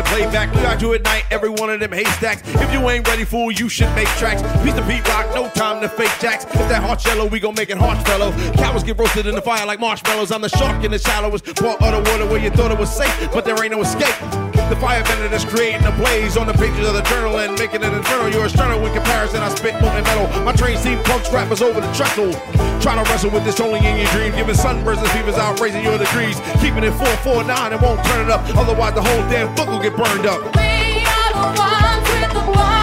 Playback. 0.08 0.54
We 0.54 0.60
got 0.62 0.80
you 0.80 0.94
at 0.94 1.02
night, 1.02 1.24
every 1.30 1.48
one 1.48 1.70
of 1.70 1.80
them 1.80 1.92
haystacks. 1.92 2.42
If 2.44 2.72
you 2.72 2.88
ain't 2.90 3.06
ready, 3.06 3.24
fool, 3.24 3.52
you 3.52 3.68
should 3.68 3.94
make 3.94 4.08
tracks. 4.18 4.42
Piece 4.62 4.76
of 4.76 4.86
Pete 4.86 5.06
Rock, 5.08 5.34
no 5.34 5.48
time 5.50 5.80
to 5.80 5.88
fake 5.88 6.12
jacks. 6.20 6.44
If 6.44 6.68
that 6.68 6.82
hot 6.82 7.04
yellow, 7.04 7.26
we 7.26 7.40
gon' 7.40 7.54
make 7.54 7.70
it 7.70 7.78
harsh, 7.78 8.02
fellow. 8.04 8.32
Cowards 8.54 8.84
get 8.84 8.98
roasted 8.98 9.26
in 9.26 9.34
the 9.34 9.42
fire 9.42 9.66
like 9.66 9.80
marshmallows. 9.80 10.32
I'm 10.32 10.40
the 10.40 10.48
shark 10.48 10.84
in 10.84 10.90
the 10.90 10.98
shallowest 10.98 11.44
part 11.56 11.82
of 11.82 12.04
the 12.04 12.10
water 12.10 12.26
where 12.26 12.40
you 12.42 12.50
thought 12.50 12.70
it 12.70 12.78
was 12.78 12.94
safe, 12.94 13.30
but 13.32 13.44
there 13.44 13.62
ain't 13.62 13.72
no 13.72 13.82
escape. 13.82 14.14
The 14.68 14.76
fire 14.76 15.02
bender 15.02 15.28
that's 15.28 15.46
creating 15.46 15.86
a 15.86 15.92
blaze 15.92 16.36
on 16.36 16.46
the 16.46 16.52
pages 16.52 16.86
of 16.86 16.92
the 16.92 17.00
journal 17.08 17.38
and 17.38 17.58
making 17.58 17.82
it 17.82 17.90
infernal. 17.90 18.28
You're 18.28 18.44
a 18.44 18.50
sternal 18.50 18.84
in 18.84 18.92
comparison. 18.92 19.40
I 19.40 19.48
spit 19.48 19.80
molten 19.80 20.04
metal. 20.04 20.28
My 20.44 20.52
train 20.52 20.76
seen 20.76 21.02
punks 21.04 21.32
rappers 21.32 21.62
over 21.62 21.80
the 21.80 21.90
trestle. 21.94 22.32
Trying 22.84 23.02
to 23.02 23.10
wrestle 23.10 23.30
with 23.30 23.44
this 23.44 23.60
only 23.60 23.80
in 23.80 23.96
your 23.96 24.06
dream. 24.12 24.36
Giving 24.36 24.54
sunburns 24.54 24.98
and 24.98 25.08
fevers 25.16 25.36
out, 25.36 25.58
raising 25.58 25.82
your 25.82 25.96
degrees. 25.96 26.36
Keeping 26.60 26.84
it 26.84 26.92
449 27.00 27.72
and 27.72 27.80
won't 27.80 28.04
turn 28.04 28.26
it 28.26 28.30
up. 28.30 28.44
Otherwise, 28.60 28.92
the 28.92 29.00
whole 29.00 29.24
damn 29.32 29.48
book 29.56 29.68
will 29.68 29.80
get 29.80 29.96
burned 29.98 30.26
up. 30.26 30.40
We 30.54 31.04
are 31.04 31.32
the 31.34 31.58
ones 31.58 32.08
with 32.08 32.32
the 32.32 32.77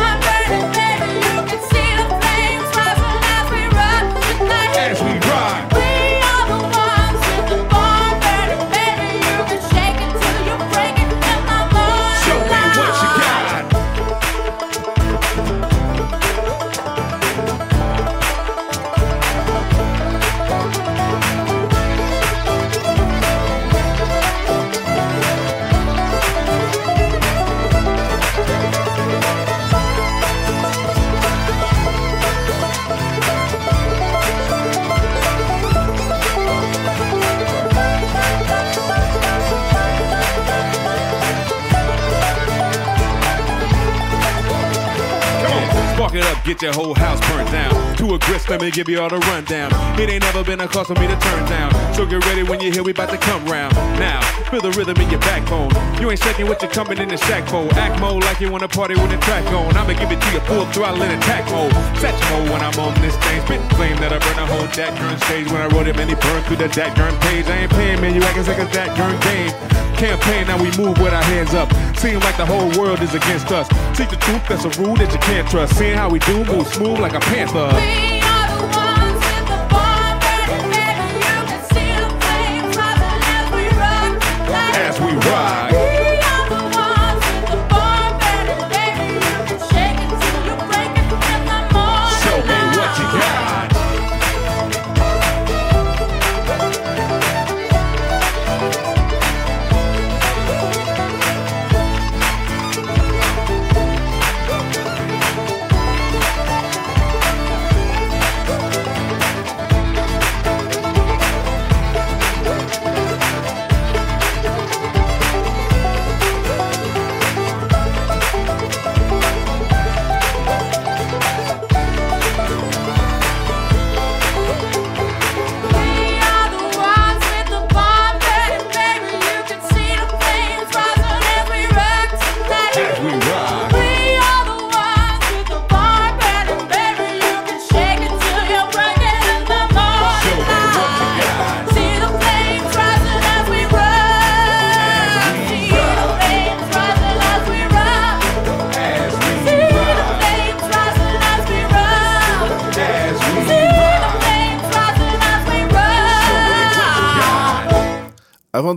get 46.46 46.62
your 46.62 46.74
whole 46.74 46.94
house 46.94 47.20
burnt 47.32 47.50
down. 47.52 47.74
To 47.98 48.14
a 48.14 48.20
grist, 48.20 48.50
let 48.50 48.62
me 48.62 48.70
give 48.70 48.88
you 48.88 49.02
all 49.02 49.10
the 49.10 49.18
rundown. 49.34 49.74
It 50.00 50.10
ain't 50.10 50.22
never 50.22 50.44
been 50.44 50.62
a 50.62 50.68
cause 50.68 50.88
for 50.88 50.94
me 50.94 51.08
to 51.08 51.18
turn 51.18 51.44
down. 51.50 51.74
So 51.96 52.06
get 52.06 52.24
ready 52.26 52.44
when 52.44 52.62
you 52.62 52.72
hear 52.72 52.84
we 52.84 52.92
about 52.92 53.10
to 53.10 53.18
come 53.18 53.44
round. 53.46 53.74
Now, 53.98 54.22
feel 54.52 54.62
the 54.62 54.70
rhythm 54.72 54.96
in 55.02 55.10
your 55.10 55.20
backbone. 55.22 55.74
You 56.00 56.12
ain't 56.12 56.20
second 56.20 56.48
what 56.48 56.62
you're 56.62 56.72
coming 56.72 57.00
in 57.00 57.10
the 57.10 57.18
shack 57.18 57.52
mode. 57.52 57.74
Act 57.74 58.00
mode 58.00 58.24
like 58.24 58.40
you 58.40 58.52
wanna 58.52 58.68
party 58.68 58.94
with 58.94 59.10
the 59.10 59.18
track 59.18 59.46
on. 59.48 59.76
I'ma 59.76 59.98
give 59.98 60.12
it 60.12 60.22
to 60.22 60.32
you 60.32 60.40
full 60.42 60.66
throttle 60.68 61.02
in 61.02 61.12
attack 61.18 61.50
mode. 61.50 61.74
Satch 61.98 62.22
mode 62.30 62.50
when 62.52 62.62
I'm 62.62 62.78
on 62.80 62.94
this 63.02 63.18
thing. 63.26 63.42
Spit 63.42 63.62
flame 63.74 63.98
that 63.98 64.14
I 64.14 64.20
burn 64.20 64.38
a 64.38 64.46
whole 64.46 64.68
Jack 64.68 64.94
Gurn 65.00 65.18
stage. 65.26 65.48
When 65.52 65.62
I 65.62 65.68
wrote 65.74 65.88
it, 65.88 65.96
many 65.96 66.14
he 66.14 66.22
burned 66.22 66.46
through 66.46 66.58
the 66.58 66.70
Jack 66.70 66.96
Gurn 66.96 67.18
page. 67.22 67.48
I 67.48 67.66
ain't 67.66 67.72
paying, 67.72 68.00
man, 68.02 68.14
you 68.14 68.22
acting 68.22 68.46
like 68.46 68.60
a 68.60 68.70
Jack 68.72 68.96
Gurn 68.96 69.20
game. 69.22 69.85
Campaign, 69.98 70.48
now 70.48 70.62
we 70.62 70.70
move 70.78 70.98
with 71.00 71.14
our 71.14 71.24
hands 71.24 71.54
up. 71.54 71.72
Seem 71.98 72.20
like 72.20 72.38
the 72.38 72.46
whole 72.46 72.70
world 72.78 73.02
is 73.02 73.16
against 73.16 73.52
us. 73.52 73.68
Seek 73.98 74.10
the 74.10 74.18
truth, 74.18 74.46
that's 74.48 74.66
a 74.66 74.82
rule 74.82 74.96
that 74.96 75.12
you 75.12 75.20
can't 75.20 75.50
trust. 75.50 75.78
Seeing 75.78 75.98
how 75.98 76.10
we 76.10 76.20
do, 76.20 76.44
move 76.44 76.68
smooth 76.68 77.00
like 77.00 77.14
a 77.14 77.20
panther. 77.22 78.15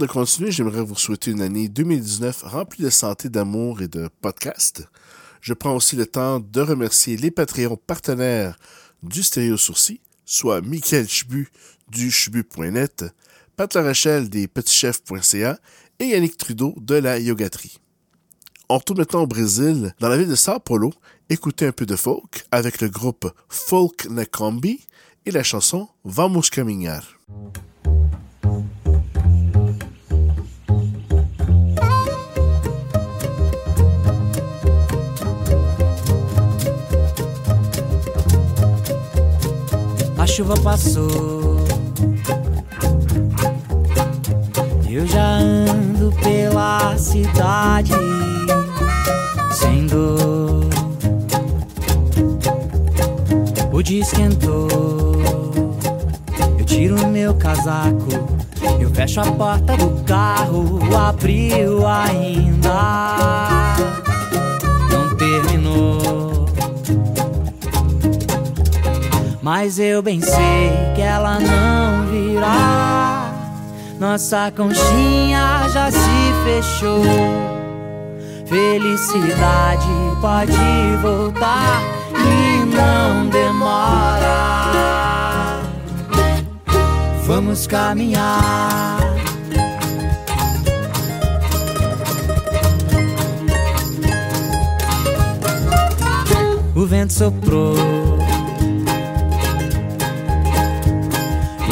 Continuer, 0.09 0.51
j'aimerais 0.51 0.83
vous 0.83 0.97
souhaiter 0.97 1.31
une 1.31 1.43
année 1.43 1.69
2019 1.69 2.43
remplie 2.43 2.85
de 2.85 2.91
santé, 2.91 3.29
d'amour 3.29 3.83
et 3.83 3.89
de 3.89 4.09
podcasts. 4.21 4.89
Je 5.41 5.55
prends 5.55 5.77
aussi 5.77 5.97
le 5.97 6.07
temps 6.07 6.41
de 6.41 6.61
remercier 6.61 7.17
les 7.17 7.31
Patreons 7.31 7.77
partenaires 7.77 8.59
du 9.03 9.23
Stéréo 9.23 9.57
Sourcil, 9.57 10.01
soit 10.25 10.61
Michael 10.61 11.07
Chbu 11.07 11.49
du 11.89 12.11
chbu.net, 12.11 13.05
Pat 13.57 13.73
Larachelle 13.75 14.29
des 14.29 14.49
petitchefs.ca 14.49 15.59
et 16.01 16.07
Yannick 16.07 16.37
Trudeau 16.37 16.75
de 16.79 16.95
la 16.95 17.19
Yogaterie. 17.19 17.79
On 18.69 18.79
retourne 18.79 18.99
maintenant 18.99 19.23
au 19.23 19.27
Brésil, 19.27 19.95
dans 20.01 20.09
la 20.09 20.19
ville 20.19 20.29
de 20.29 20.35
Sao 20.35 20.59
Paulo, 20.59 20.93
écouter 21.31 21.67
un 21.67 21.73
peu 21.73 21.87
de 21.87 21.97
folk 21.97 22.47
avec 22.51 22.81
le 22.81 22.89
groupe 22.89 23.31
Folk 23.49 24.07
na 24.11 24.27
Kombi 24.27 24.87
et 25.27 25.31
la 25.31 25.43
chanson 25.43 25.89
Vamos 26.05 26.51
Caminhar. 26.51 27.19
Chuva 40.39 40.55
passou. 40.63 41.67
Eu 44.89 45.05
já 45.05 45.39
ando 45.39 46.13
pela 46.23 46.97
cidade 46.97 47.93
sem 49.51 49.89
dor. 49.89 50.65
O 53.73 53.83
dia 53.83 54.01
esquentou. 54.01 54.69
Eu 56.57 56.65
tiro 56.65 57.05
meu 57.09 57.35
casaco. 57.35 58.09
Eu 58.79 58.91
fecho 58.91 59.21
a 59.21 59.33
porta 59.33 59.77
do 59.77 60.05
carro. 60.05 60.79
Abriu 60.97 61.85
ainda. 61.85 63.75
Não 64.89 65.17
terminou. 65.17 66.08
Mas 69.51 69.79
eu 69.79 70.03
bem 70.03 70.21
sei 70.21 70.71
que 70.95 71.01
ela 71.01 71.41
não 71.41 72.07
virá. 72.07 73.33
Nossa 73.99 74.53
conchinha 74.55 75.67
já 75.73 75.91
se 75.91 75.99
fechou. 76.45 77.03
Felicidade 78.45 79.89
pode 80.21 80.53
voltar 81.01 81.81
e 82.13 82.63
não 82.67 83.27
demora. 83.31 84.43
Vamos 87.25 87.67
caminhar. 87.67 88.99
O 96.75 96.85
vento 96.85 97.15
soprou 97.15 98.08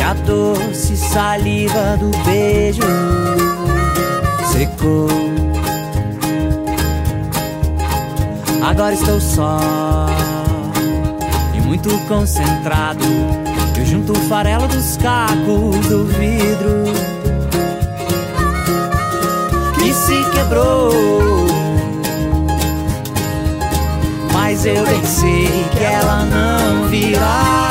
a 0.07 0.13
doce 0.13 0.97
saliva 0.97 1.97
do 1.97 2.17
beijo 2.25 2.81
secou. 4.53 5.09
Agora 8.65 8.95
estou 8.95 9.21
só 9.21 9.59
e 11.57 11.61
muito 11.61 11.89
concentrado. 12.07 13.05
Eu 13.77 13.85
junto 13.85 14.13
o 14.13 14.21
farelo 14.29 14.69
dos 14.69 14.97
cacos 14.97 15.87
do 15.89 16.05
vidro 16.05 16.85
que 19.75 19.93
se 19.93 20.31
quebrou. 20.31 20.93
Mas 24.33 24.65
eu 24.65 24.87
bem 24.87 25.05
sei 25.05 25.65
que 25.77 25.83
ela 25.83 26.25
não 26.27 26.89
virá. 26.89 27.66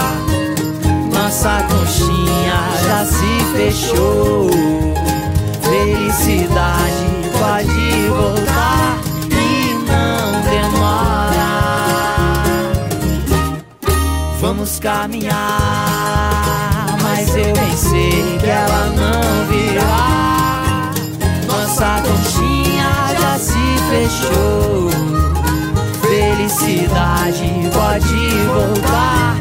Nossa 1.35 1.63
conchinha 1.63 2.57
já 2.85 3.05
se 3.05 3.43
fechou. 3.57 4.49
Felicidade 5.61 7.07
pode 7.37 8.07
voltar 8.07 8.97
e 9.31 9.73
não 9.83 10.41
demora. 10.49 11.51
Vamos 14.39 14.79
caminhar, 14.79 15.35
mas 17.03 17.35
eu 17.35 17.53
bem 17.53 17.75
sei 17.75 18.37
que 18.39 18.47
ela 18.47 18.85
não 18.95 19.45
virá. 19.49 20.93
Nossa 21.47 22.01
conchinha 22.01 23.13
já 23.19 23.37
se 23.37 23.77
fechou. 23.89 24.89
Felicidade 25.99 27.69
pode 27.73 28.29
voltar 28.45 29.35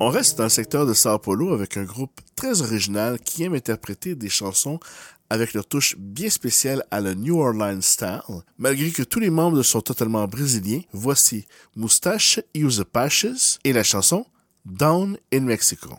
On 0.00 0.10
reste 0.10 0.36
dans 0.36 0.44
le 0.44 0.50
secteur 0.50 0.84
de 0.84 0.92
Sao 0.92 1.18
Paulo 1.18 1.54
avec 1.54 1.76
un 1.76 1.84
groupe 1.84 2.20
très 2.36 2.60
original 2.60 3.18
qui 3.18 3.42
aime 3.42 3.54
interpréter 3.54 4.14
des 4.14 4.28
chansons 4.28 4.78
avec 5.30 5.54
leur 5.54 5.66
touche 5.66 5.96
bien 5.98 6.30
spéciale 6.30 6.84
à 6.90 7.00
la 7.00 7.14
New 7.14 7.38
Orleans 7.40 7.80
style. 7.80 8.42
Malgré 8.58 8.90
que 8.90 9.02
tous 9.02 9.20
les 9.20 9.30
membres 9.30 9.62
sont 9.62 9.80
totalement 9.80 10.26
brésiliens, 10.26 10.82
voici 10.92 11.46
Moustache, 11.76 12.40
Use 12.54 12.78
the 12.78 12.84
Patches 12.84 13.58
et 13.64 13.72
la 13.72 13.82
chanson 13.82 14.26
Down 14.64 15.18
in 15.32 15.40
Mexico. 15.40 15.98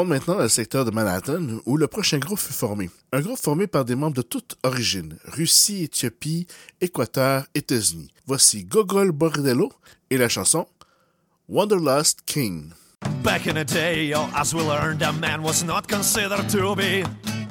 remonte 0.00 0.08
maintenant 0.08 0.36
dans 0.36 0.42
le 0.42 0.48
secteur 0.48 0.84
de 0.84 0.90
Manhattan, 0.90 1.60
où 1.66 1.76
le 1.76 1.86
prochain 1.86 2.18
groupe 2.18 2.38
fut 2.38 2.52
formé. 2.52 2.90
Un 3.12 3.20
groupe 3.20 3.38
formé 3.38 3.66
par 3.66 3.84
des 3.84 3.94
membres 3.94 4.16
de 4.16 4.22
toute 4.22 4.56
origine, 4.62 5.16
Russie, 5.24 5.84
Éthiopie, 5.84 6.46
Équateur, 6.80 7.44
États-Unis. 7.54 8.10
Voici 8.26 8.64
Gogol 8.64 9.12
Bordello 9.12 9.72
et 10.10 10.16
la 10.16 10.28
chanson 10.28 10.66
Wanderlust 11.48 12.20
King. 12.24 12.70
Back 13.22 13.46
in 13.46 13.54
the 13.54 13.64
day, 13.64 14.12
oh, 14.14 14.20
your 14.20 14.28
eyes 14.34 14.54
were 14.54 14.62
learned 14.62 15.02
a 15.02 15.12
man 15.12 15.42
was 15.42 15.64
not 15.64 15.86
considered 15.86 16.48
to 16.48 16.74
be 16.74 17.02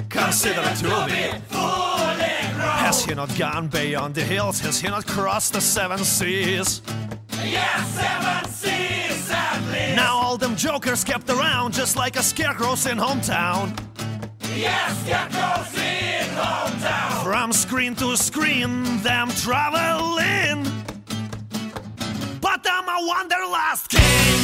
considered 0.09 0.75
to 0.77 1.05
be 1.05 1.31
fully 1.49 2.53
grown. 2.55 2.85
Has 2.85 3.03
he 3.03 3.13
not 3.13 3.29
gone 3.37 3.67
beyond 3.67 4.15
the 4.15 4.23
hills? 4.23 4.59
Has 4.61 4.79
he 4.79 4.87
not 4.87 5.05
crossed 5.05 5.53
the 5.53 5.61
seven 5.61 5.99
seas? 5.99 6.81
Yes, 7.43 7.87
seven 7.95 8.51
seas. 8.51 8.98
All 10.29 10.37
them 10.37 10.55
jokers 10.55 11.03
kept 11.03 11.27
around 11.31 11.73
just 11.73 11.95
like 11.95 12.15
a 12.15 12.21
scarecrows 12.21 12.85
in 12.85 12.99
hometown. 12.99 13.75
Yes, 14.55 14.95
scarecrows 15.01 15.73
in 15.73 16.27
hometown. 16.37 17.23
From 17.23 17.51
screen 17.51 17.95
to 17.95 18.15
screen, 18.15 18.83
them 19.01 19.29
traveling. 19.29 20.71
But 22.39 22.63
I'm 22.63 22.87
a 22.87 23.07
wanderlust 23.07 23.89
king. 23.89 24.39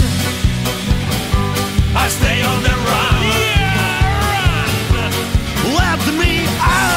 I 1.95 2.07
stay 2.09 2.41
on 2.41 2.63
the 2.63 2.75
run. 2.89 3.21
Let 5.75 5.99
me 6.19 6.47
out. 6.57 6.94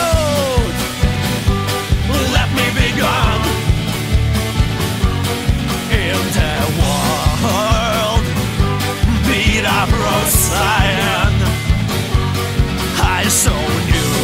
Road 9.87 10.27
sign. 10.27 11.35
I 13.01 13.29
so 13.29 13.55
knew 13.89 14.19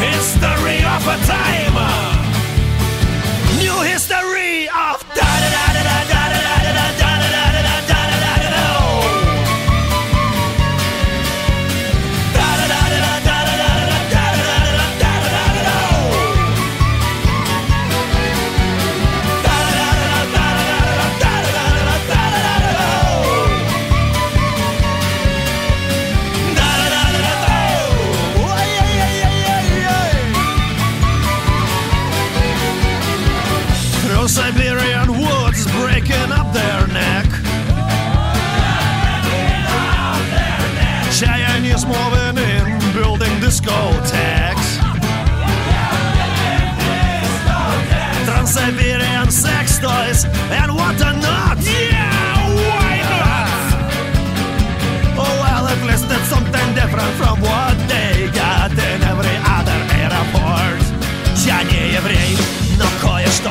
history 0.00 0.80
of 0.94 1.02
a 1.06 1.18
time. 1.26 1.76
New 3.58 3.78
history 3.82 4.68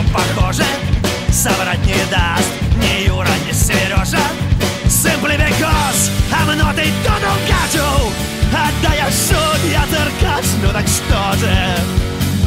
похоже 0.09 0.64
Соврать 1.32 1.84
не 1.86 1.94
даст 2.11 2.50
ни 2.76 3.07
Юра, 3.07 3.28
ни 3.46 3.52
Сережа 3.52 4.18
Simply 4.86 5.36
because 5.36 6.11
I'm 6.32 6.57
not 6.57 6.78
a 6.78 6.86
total 7.05 7.36
gajo 7.48 8.12
А 8.52 8.70
да 8.82 8.94
я 8.94 9.11
судья 9.11 9.84
циркач, 9.90 10.44
ну 10.62 10.72
так 10.72 10.86
что 10.86 11.38
же 11.38 11.55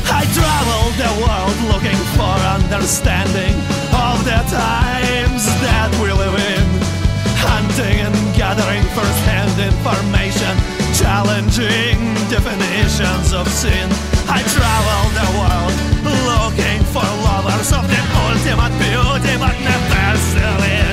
I 0.10 0.26
travel 0.38 0.92
the 0.98 1.12
world 1.22 1.58
looking 1.74 2.00
for 2.16 2.36
understanding 2.56 3.56
Of 3.92 4.24
the 4.24 4.42
times 4.50 5.46
that 5.62 5.92
we 6.02 6.12
live 6.14 6.36
in 6.36 6.66
Hunting 7.44 8.00
and 8.08 8.16
gathering 8.36 8.84
first-hand 8.96 9.60
information 9.60 10.56
Challenging 10.94 12.00
definitions 12.30 13.34
of 13.34 13.48
sin 13.50 13.90
I 14.30 14.42
travel 14.56 15.02
the 15.20 15.28
world 15.40 15.58
looking 16.01 16.01
of 17.73 17.85
the 17.89 18.01
ultimate 18.27 18.75
beauty 18.79 19.37
But 19.39 19.57
selling 20.33 20.91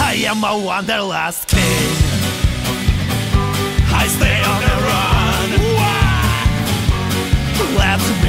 I 0.00 0.14
am 0.26 0.44
a 0.44 0.58
wanderlust 0.64 1.48
king 1.48 2.14
I 3.96 4.06
stay 4.08 4.42
on 4.52 4.60
the 4.66 4.76
run. 4.88 5.48
Let 7.78 8.23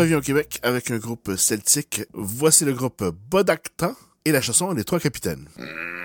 revient 0.00 0.14
au 0.14 0.22
Québec 0.22 0.58
avec 0.62 0.90
un 0.90 0.96
groupe 0.96 1.36
celtique. 1.36 2.02
Voici 2.14 2.64
le 2.64 2.72
groupe 2.72 3.04
Bodactan 3.30 3.94
et 4.24 4.32
la 4.32 4.40
chanson 4.40 4.72
Les 4.72 4.82
Trois 4.82 4.98
Capitaines. 4.98 5.46
Si 5.58 5.99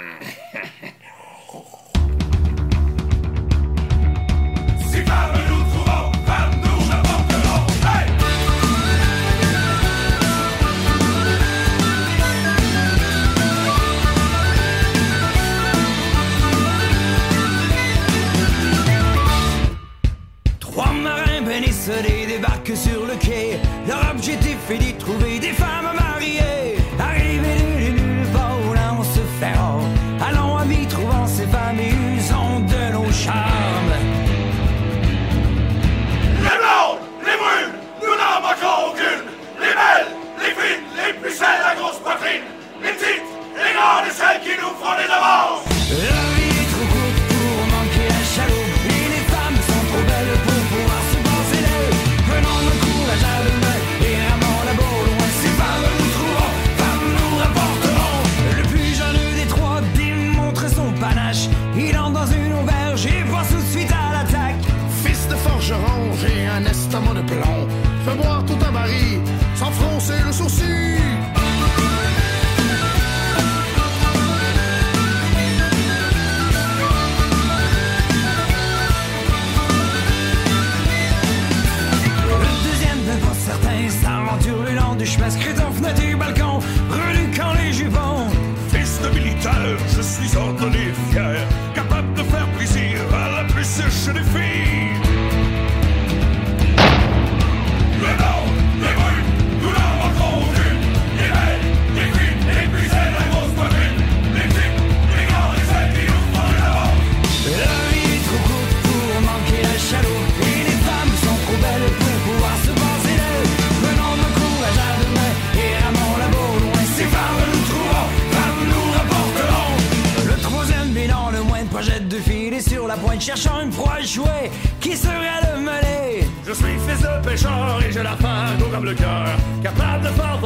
cherchant 123.20 123.62
une 123.62 123.70
proie 123.70 123.96
à 124.00 124.02
jouer 124.02 124.52
qui 124.80 124.96
serait 124.96 125.42
le 125.54 125.60
mêlé. 125.60 126.28
Je 126.48 126.54
suis 126.54 126.78
fils 126.88 127.02
de 127.02 127.28
pêcheur 127.28 127.80
et 127.88 127.92
j'ai 127.92 128.04
la 128.04 128.16
faim, 128.16 128.56
tout 128.60 128.66
comme 128.66 128.86
le 128.86 128.94
cœur, 128.94 129.26
capable 129.64 130.04
de 130.04 130.10
faire 130.10 130.40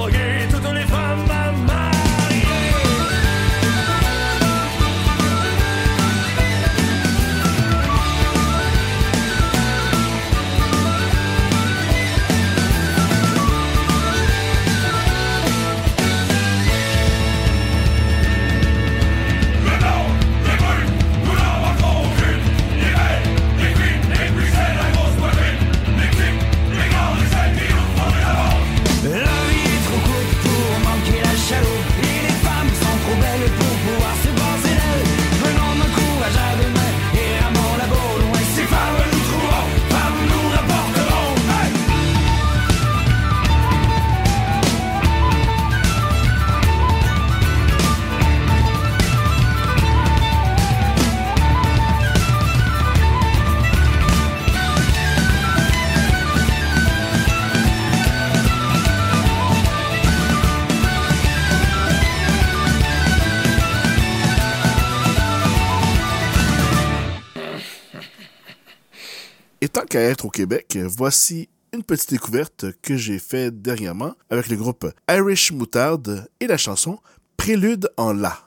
toutes 0.50 0.74
les 0.74 0.86
femmes 0.86 1.30
qu'à 69.90 70.02
être 70.02 70.26
au 70.26 70.30
Québec, 70.30 70.78
voici 70.86 71.50
une 71.74 71.84
petite 71.84 72.12
découverte 72.12 72.66
que 72.82 72.96
j'ai 72.96 73.20
faite 73.20 73.62
dernièrement 73.62 74.14
avec 74.30 74.48
le 74.48 74.56
groupe 74.56 74.88
Irish 75.10 75.52
Moutarde 75.52 76.30
et 76.40 76.48
la 76.48 76.58
chanson 76.58 77.00
Prélude 77.38 77.90
en 77.98 78.14
La. 78.14 78.38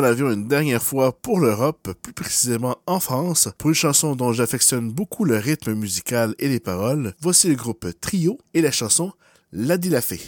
L'avion 0.00 0.32
une 0.32 0.48
dernière 0.48 0.82
fois 0.82 1.12
pour 1.12 1.38
l'Europe, 1.38 1.92
plus 2.02 2.12
précisément 2.12 2.76
en 2.86 2.98
France, 2.98 3.48
pour 3.58 3.70
une 3.70 3.76
chanson 3.76 4.16
dont 4.16 4.32
j'affectionne 4.32 4.90
beaucoup 4.90 5.24
le 5.24 5.36
rythme 5.36 5.72
musical 5.72 6.34
et 6.40 6.48
les 6.48 6.58
paroles. 6.58 7.14
Voici 7.20 7.48
le 7.48 7.54
groupe 7.54 7.86
Trio 8.00 8.38
et 8.54 8.60
la 8.60 8.72
chanson 8.72 9.12
La 9.52 9.78
dit 9.78 9.90
la 9.90 10.00
fée. 10.00 10.20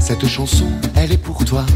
Cette 0.00 0.26
chanson, 0.26 0.70
elle 0.94 1.12
est 1.12 1.22
pour 1.22 1.44
toi, 1.44 1.66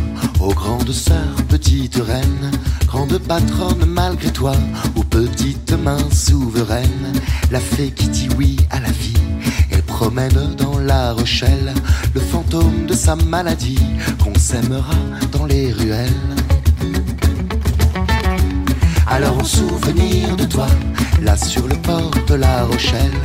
ô 0.43 0.53
grande 0.53 0.91
sœur, 0.93 1.35
petite 1.49 1.97
reine, 1.97 2.51
grande 2.87 3.19
patronne 3.19 3.85
malgré 3.87 4.31
toi, 4.31 4.55
aux 4.97 5.05
petites 5.05 5.73
mains 5.73 6.11
souveraines, 6.11 7.13
la 7.51 7.61
fée 7.61 7.91
qui 7.91 8.09
dit 8.09 8.29
oui 8.37 8.57
à 8.71 8.81
la 8.81 8.91
vie. 8.91 9.23
Elle 9.71 9.83
promène 9.83 10.55
dans 10.59 10.79
la 10.79 11.13
Rochelle 11.13 11.73
le 12.15 12.21
fantôme 12.21 12.87
de 12.87 12.95
sa 12.95 13.15
maladie, 13.15 13.79
qu'on 14.23 14.35
s'aimera 14.35 14.97
dans 15.31 15.47
les 15.47 15.73
ruelles. 15.73 16.35
Alors 19.07 19.39
en 19.39 19.45
souvenir 19.45 20.37
de 20.37 20.45
toi, 20.45 20.67
là 21.23 21.37
sur 21.37 21.69
le 21.69 21.77
port 21.77 22.11
de 22.27 22.35
la 22.35 22.65
Rochelle, 22.65 23.21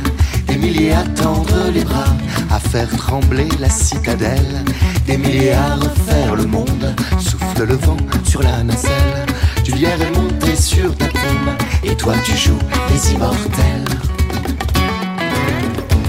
des 0.48 0.56
milliers 0.56 0.92
à 0.92 1.04
tendre 1.20 1.70
les 1.72 1.84
bras, 1.84 2.16
à 2.50 2.58
faire 2.58 2.88
trembler 2.96 3.48
la 3.60 3.68
citadelle, 3.68 4.64
des 5.06 5.16
milliers 5.16 5.52
à 5.52 5.74
refaire 5.76 6.34
le 6.34 6.46
monde, 6.46 6.94
souffle 7.20 7.64
le 7.66 7.74
vent 7.74 7.96
sur 8.24 8.42
la 8.42 8.62
nacelle, 8.62 9.26
du 9.64 9.72
lierre 9.72 10.00
est 10.00 10.16
monté 10.16 10.56
sur 10.56 10.94
ta 10.96 11.06
tombe, 11.06 11.50
et 11.84 11.94
toi 11.94 12.14
tu 12.24 12.36
joues 12.36 12.58
les 12.90 13.12
immortels. 13.12 13.84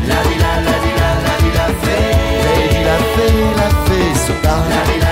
La 0.08 0.16
la 0.16 0.54
la 0.68 0.76
la 1.00 1.10
la 1.26 1.34
di 1.42 1.52
la 1.60 1.68
fée, 1.82 2.14
la 2.86 2.98
fée, 3.14 3.34
la 3.58 3.70
fée. 3.70 5.09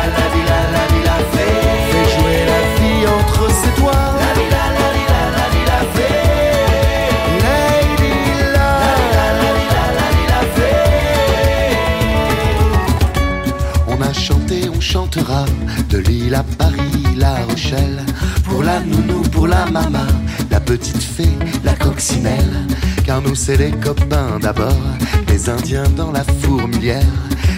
Lille 16.27 16.35
à 16.35 16.43
Paris, 16.43 17.15
La 17.15 17.35
Rochelle, 17.45 18.03
pour 18.43 18.61
la 18.61 18.81
nounou, 18.81 19.21
pour 19.31 19.47
la 19.47 19.65
maman, 19.67 20.07
la 20.51 20.59
petite 20.59 21.01
fée, 21.01 21.37
la 21.63 21.71
coccinelle. 21.71 22.67
Car 23.05 23.21
nous 23.21 23.33
c'est 23.33 23.55
les 23.55 23.71
copains 23.71 24.37
d'abord, 24.41 24.83
les 25.29 25.49
Indiens 25.49 25.87
dans 25.95 26.11
la 26.11 26.25
fourmilière, 26.41 27.13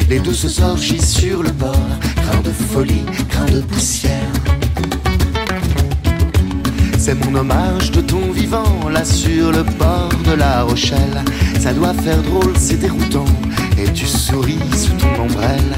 les 0.08 0.20
douces 0.20 0.60
orgies 0.60 1.02
sur 1.02 1.42
le 1.42 1.50
bord, 1.50 1.90
grain 2.16 2.42
de 2.44 2.52
folie, 2.52 3.06
grain 3.32 3.48
de 3.48 3.62
poussière. 3.62 4.34
C'est 7.00 7.16
mon 7.16 7.40
hommage 7.40 7.90
de 7.90 8.02
ton 8.02 8.32
vivant, 8.32 8.88
là 8.88 9.04
sur 9.04 9.52
le 9.52 9.64
bord 9.64 10.12
de 10.26 10.34
la 10.34 10.62
Rochelle. 10.62 11.24
Ça 11.60 11.74
doit 11.74 11.96
faire 11.96 12.22
drôle, 12.22 12.54
c'est 12.56 12.80
déroutant, 12.80 13.26
et 13.80 13.92
tu 13.94 14.06
souris 14.06 14.60
sous 14.78 14.94
ton 14.94 15.24
ombrelle. 15.24 15.74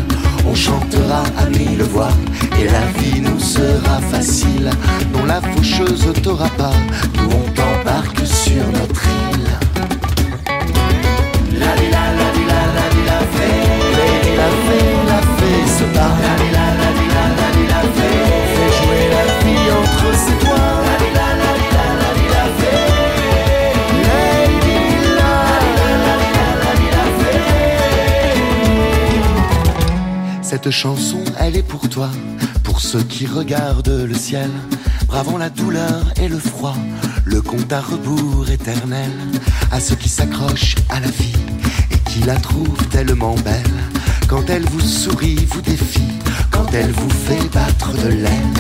On 0.50 0.56
chantera 0.56 1.24
à 1.38 1.46
mille 1.46 1.84
voix, 1.84 2.10
et 2.60 2.66
la 2.66 2.86
vie 3.00 3.22
nous 3.22 3.40
sera 3.40 4.00
facile. 4.12 4.70
Non, 5.14 5.26
la 5.26 5.40
faucheuse 5.42 6.12
t'aura 6.22 6.50
pas, 6.58 6.74
nous 7.16 7.30
on 7.32 7.52
t'embarque 7.52 8.26
sur 8.26 8.66
notre 8.78 9.04
île. 9.34 9.50
La 11.60 11.72
di 11.78 11.88
la 11.96 12.06
la 12.20 12.28
di 12.36 12.44
la 12.52 12.62
la 12.78 12.86
di 12.94 13.02
la 13.06 13.20
fée, 13.34 13.60
la 14.38 14.50
fée, 14.66 14.90
la 15.12 15.22
fée 15.38 15.62
se 15.78 15.86
bat. 15.96 16.14
La 16.26 16.34
di 16.42 16.50
la 16.58 16.68
la 16.82 16.90
di 16.98 17.08
la 17.16 17.26
la 17.40 17.48
di 17.58 17.66
la 17.74 17.82
fée, 17.96 18.20
fait 18.54 18.72
jouer 18.78 19.06
la 19.16 19.24
vie 19.44 19.68
entre 19.82 20.08
ses 20.18 20.46
doigts. 20.46 20.51
Cette 30.52 30.70
chanson, 30.70 31.24
elle 31.40 31.56
est 31.56 31.64
pour 31.64 31.88
toi, 31.88 32.10
pour 32.66 32.82
ceux 32.82 33.04
qui 33.04 33.26
regardent 33.26 34.06
le 34.06 34.14
ciel, 34.14 34.50
bravant 35.08 35.38
la 35.38 35.50
douleur 35.50 36.04
et 36.22 36.28
le 36.28 36.38
froid, 36.38 36.76
le 37.24 37.42
compte 37.42 37.72
à 37.72 37.80
rebours 37.80 38.50
éternel, 38.50 39.14
à 39.72 39.80
ceux 39.80 39.96
qui 39.96 40.10
s'accrochent 40.10 40.76
à 40.90 41.00
la 41.00 41.08
vie 41.08 41.38
et 41.90 41.98
qui 42.10 42.20
la 42.24 42.36
trouvent 42.36 42.86
tellement 42.90 43.36
belle. 43.36 43.64
Quand 44.28 44.50
elle 44.50 44.66
vous 44.66 44.82
sourit, 44.82 45.48
vous 45.52 45.62
défie, 45.62 46.20
quand 46.52 46.68
elle 46.74 46.92
vous 46.92 47.10
fait 47.10 47.48
battre 47.54 47.94
de 47.94 48.10
l'aile. 48.10 48.54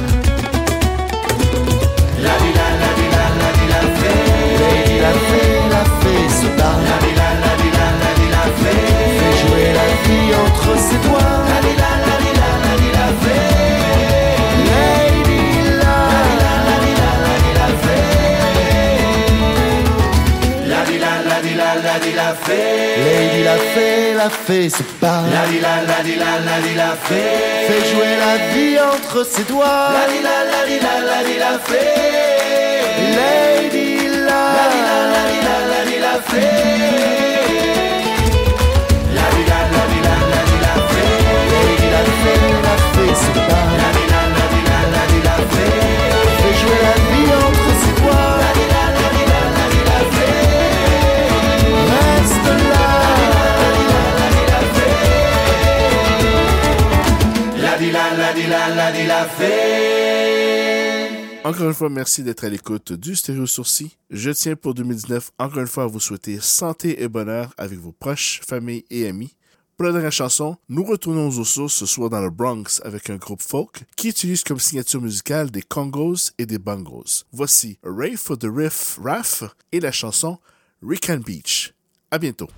La 2.23 2.37
la 2.37 2.69
la 2.79 2.91
la 3.11 3.25
la 3.35 3.51
la 3.67 5.01
la 5.01 5.60
entre 10.61 10.77
ses 10.77 10.97
doigts. 11.07 11.17
La 11.49 11.59
di 11.61 11.73
la 11.81 11.91
la 12.05 12.15
di 12.21 12.31
la 12.39 12.49
la 12.65 12.73
di 12.81 12.89
la 12.97 13.07
fée, 13.21 13.53
Lady 14.69 15.43
la 15.81 15.97
la 16.43 16.53
la 16.67 16.75
di 16.83 16.91
la 17.01 17.11
la 17.25 17.35
di 17.45 17.51
la 17.59 17.69
fée. 17.83 18.13
La 20.71 20.81
di 20.89 20.97
la 20.99 21.13
la 21.29 21.37
di 21.41 21.53
la 21.55 21.69
la 21.85 21.95
di 21.99 22.13
la 22.13 22.29
fée, 22.43 22.95
Lady 23.05 23.41
la 23.43 23.57
fée, 23.73 24.13
la 24.15 24.29
fée 24.29 24.67
se 24.69 24.83
bat. 25.01 25.23
La 25.33 25.43
di 25.49 25.59
la 25.59 25.75
la 25.89 25.99
di 26.03 26.15
la 26.15 26.31
la 26.47 26.57
di 26.65 26.73
la 26.75 26.91
fée, 27.07 27.67
fait 27.67 27.83
jouer 27.91 28.13
la 28.25 28.35
vie 28.53 28.77
entre 28.79 29.19
ses 29.25 29.43
doigts. 29.43 29.89
La 29.97 30.05
di 30.11 30.19
la 30.27 30.37
la 30.51 30.61
di 30.69 30.77
la 30.85 30.95
la 31.09 31.19
di 31.27 31.35
la 31.43 31.53
fée, 31.67 31.93
Lady 33.17 33.89
la 34.27 34.43
la 34.57 34.65
di 34.73 34.79
la 34.87 34.97
la 35.13 35.23
di 35.31 35.39
la 35.47 35.57
la 35.71 35.81
di 35.89 35.97
la 36.05 36.15
fée. 36.29 37.70
Encore 61.43 61.67
une 61.67 61.73
fois, 61.73 61.89
merci 61.89 62.23
d'être 62.23 62.45
à 62.45 62.49
l'écoute 62.49 62.93
du 62.93 63.15
Stéréo 63.15 63.47
Sourcil. 63.47 63.89
Je 64.09 64.31
tiens 64.31 64.55
pour 64.55 64.73
2019 64.73 65.31
encore 65.37 65.59
une 65.59 65.67
fois 65.67 65.83
à 65.83 65.87
vous 65.87 65.99
souhaiter 65.99 66.39
santé 66.39 67.01
et 67.03 67.07
bonheur 67.07 67.53
avec 67.57 67.79
vos 67.79 67.91
proches, 67.91 68.41
familles 68.47 68.85
et 68.89 69.07
amis. 69.07 69.33
Pour 69.81 69.87
la 69.87 69.93
dernière 69.93 70.11
chanson, 70.11 70.57
nous 70.69 70.83
retournons 70.83 71.29
aux 71.29 71.43
sources 71.43 71.73
ce 71.73 71.87
soir 71.87 72.11
dans 72.11 72.21
le 72.21 72.29
Bronx 72.29 72.79
avec 72.83 73.09
un 73.09 73.15
groupe 73.15 73.41
folk 73.41 73.81
qui 73.95 74.09
utilise 74.09 74.43
comme 74.43 74.59
signature 74.59 75.01
musicale 75.01 75.49
des 75.49 75.63
congos 75.63 76.33
et 76.37 76.45
des 76.45 76.59
bongos. 76.59 77.25
Voici 77.31 77.79
Ray 77.81 78.15
for 78.15 78.37
the 78.37 78.45
Riff 78.47 78.99
Raff 79.03 79.43
et 79.71 79.79
la 79.79 79.91
chanson 79.91 80.37
Rican 80.83 81.17
Beach. 81.17 81.73
À 82.11 82.19
bientôt. 82.19 82.49